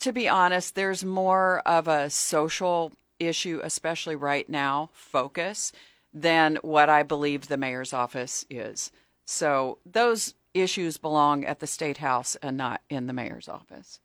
to 0.00 0.12
be 0.12 0.26
honest, 0.26 0.74
there's 0.74 1.04
more 1.04 1.60
of 1.66 1.86
a 1.86 2.08
social 2.08 2.92
issue, 3.18 3.60
especially 3.62 4.16
right 4.16 4.48
now, 4.48 4.88
focus 4.94 5.72
than 6.14 6.56
what 6.62 6.88
I 6.88 7.02
believe 7.02 7.48
the 7.48 7.58
mayor's 7.58 7.92
office 7.92 8.46
is. 8.48 8.90
So 9.26 9.78
those 9.84 10.34
issues 10.54 10.96
belong 10.96 11.44
at 11.44 11.60
the 11.60 11.66
state 11.66 11.98
house 11.98 12.36
and 12.42 12.56
not 12.56 12.80
in 12.88 13.06
the 13.06 13.12
mayor's 13.12 13.48
office. 13.48 14.00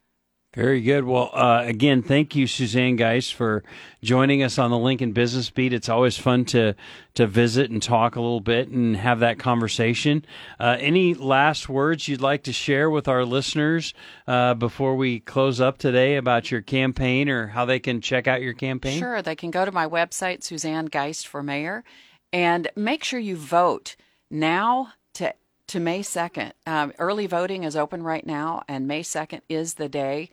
Very 0.55 0.79
good. 0.79 1.03
Well, 1.03 1.31
uh, 1.33 1.63
again, 1.65 2.01
thank 2.01 2.33
you, 2.33 2.47
Suzanne 2.47 2.95
Geist, 2.95 3.33
for 3.33 3.61
joining 4.01 4.41
us 4.41 4.57
on 4.57 4.71
the 4.71 4.77
Lincoln 4.77 5.11
Business 5.11 5.49
Beat. 5.49 5.73
It's 5.73 5.89
always 5.89 6.17
fun 6.17 6.45
to 6.45 6.75
to 7.15 7.27
visit 7.27 7.71
and 7.71 7.83
talk 7.83 8.15
a 8.15 8.21
little 8.21 8.39
bit 8.39 8.69
and 8.69 8.95
have 8.95 9.19
that 9.19 9.37
conversation. 9.37 10.25
Uh, 10.57 10.77
any 10.79 11.13
last 11.13 11.67
words 11.67 12.07
you'd 12.07 12.21
like 12.21 12.43
to 12.43 12.53
share 12.53 12.89
with 12.89 13.09
our 13.09 13.25
listeners 13.25 13.93
uh, 14.27 14.53
before 14.53 14.95
we 14.95 15.19
close 15.19 15.59
up 15.59 15.77
today 15.77 16.15
about 16.15 16.51
your 16.51 16.61
campaign 16.61 17.27
or 17.27 17.47
how 17.47 17.65
they 17.65 17.79
can 17.79 17.99
check 17.99 18.25
out 18.25 18.41
your 18.41 18.53
campaign? 18.53 18.97
Sure, 18.97 19.21
they 19.21 19.35
can 19.35 19.51
go 19.51 19.65
to 19.65 19.73
my 19.73 19.87
website, 19.87 20.41
Suzanne 20.41 20.85
Geist 20.85 21.27
for 21.27 21.43
Mayor, 21.43 21.83
and 22.31 22.69
make 22.77 23.03
sure 23.03 23.19
you 23.19 23.35
vote 23.35 23.97
now 24.31 24.93
to 25.67 25.75
to 25.75 25.81
May 25.81 26.01
second. 26.01 26.53
Um, 26.65 26.93
early 26.99 27.27
voting 27.27 27.65
is 27.65 27.75
open 27.75 28.01
right 28.01 28.25
now, 28.25 28.63
and 28.65 28.87
May 28.87 29.03
second 29.03 29.41
is 29.49 29.73
the 29.73 29.89
day. 29.89 30.29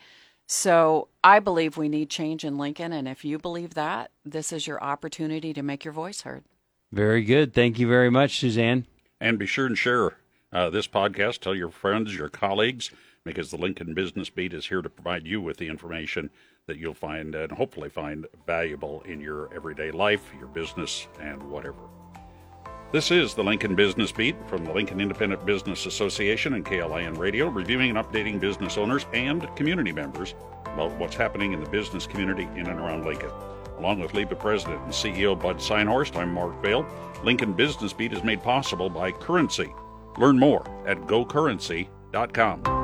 So 0.47 1.09
I 1.25 1.40
believe 1.40 1.77
we 1.77 1.88
need 1.88 2.11
change 2.11 2.45
in 2.45 2.59
Lincoln, 2.59 2.92
and 2.92 3.09
if 3.09 3.25
you 3.25 3.38
believe 3.38 3.75
that, 3.75 4.12
this 4.25 4.53
is 4.53 4.68
your 4.68 4.81
opportunity 4.81 5.53
to 5.53 5.62
make 5.62 5.85
your 5.85 5.92
voice 5.92 6.21
heard. 6.21 6.45
Very 6.92 7.25
good. 7.25 7.55
Thank 7.55 7.81
you 7.81 7.88
very 7.88 8.09
much, 8.09 8.38
Suzanne. 8.38 8.87
And 9.21 9.37
be 9.37 9.47
sure 9.47 9.66
and 9.66 9.77
share 9.77 10.16
uh, 10.53 10.71
this 10.71 10.87
podcast. 10.87 11.40
Tell 11.40 11.57
your 11.57 11.71
friends, 11.71 12.14
your 12.14 12.29
colleagues, 12.29 12.92
because 13.25 13.51
the 13.51 13.57
Lincoln 13.57 13.95
Business 13.95 14.31
Beat 14.31 14.55
is 14.55 14.66
here 14.66 14.83
to 14.83 14.90
provide 14.90 15.27
you 15.27 15.40
with 15.40 15.57
the 15.57 15.66
information 15.66 16.31
that 16.66 16.77
you'll 16.77 16.95
find 16.95 17.35
and 17.35 17.51
hopefully 17.51 17.88
find 17.88 18.27
valuable 18.47 19.03
in 19.07 19.21
your 19.21 19.53
everyday 19.53 19.90
life, 19.90 20.31
your 20.38 20.47
business, 20.47 21.09
and 21.21 21.42
whatever. 21.51 21.81
This 22.93 23.11
is 23.11 23.33
the 23.33 23.43
Lincoln 23.43 23.75
Business 23.75 24.13
Beat 24.13 24.37
from 24.47 24.67
the 24.67 24.73
Lincoln 24.75 25.01
Independent 25.01 25.47
Business 25.47 25.87
Association 25.87 26.53
and 26.53 26.63
KLIN 26.63 27.17
Radio, 27.17 27.49
reviewing 27.49 27.89
and 27.89 27.99
updating 27.99 28.39
business 28.39 28.77
owners 28.77 29.07
and 29.15 29.49
community 29.57 29.93
members 29.93 30.35
about 30.67 30.93
what's 30.99 31.17
happening 31.17 31.55
in 31.55 31.65
the 31.65 31.71
business 31.71 32.07
community 32.07 32.47
in 32.55 32.67
and 32.67 32.79
around 32.79 33.07
Lincoln. 33.07 33.31
Along 33.79 33.99
with 33.99 34.13
LIBA 34.13 34.39
President 34.39 34.79
and 34.83 34.93
CEO 34.93 35.41
Bud 35.41 35.57
Synhorst, 35.57 36.17
I'm 36.17 36.35
Mark 36.35 36.61
Vale. 36.61 36.87
Lincoln 37.25 37.55
Business 37.55 37.95
Beat 37.95 38.13
is 38.13 38.23
made 38.23 38.43
possible 38.43 38.91
by 38.91 39.11
Currency. 39.11 39.75
Learn 40.19 40.39
more 40.39 40.63
at 40.87 40.99
gocurrency.com. 41.07 42.82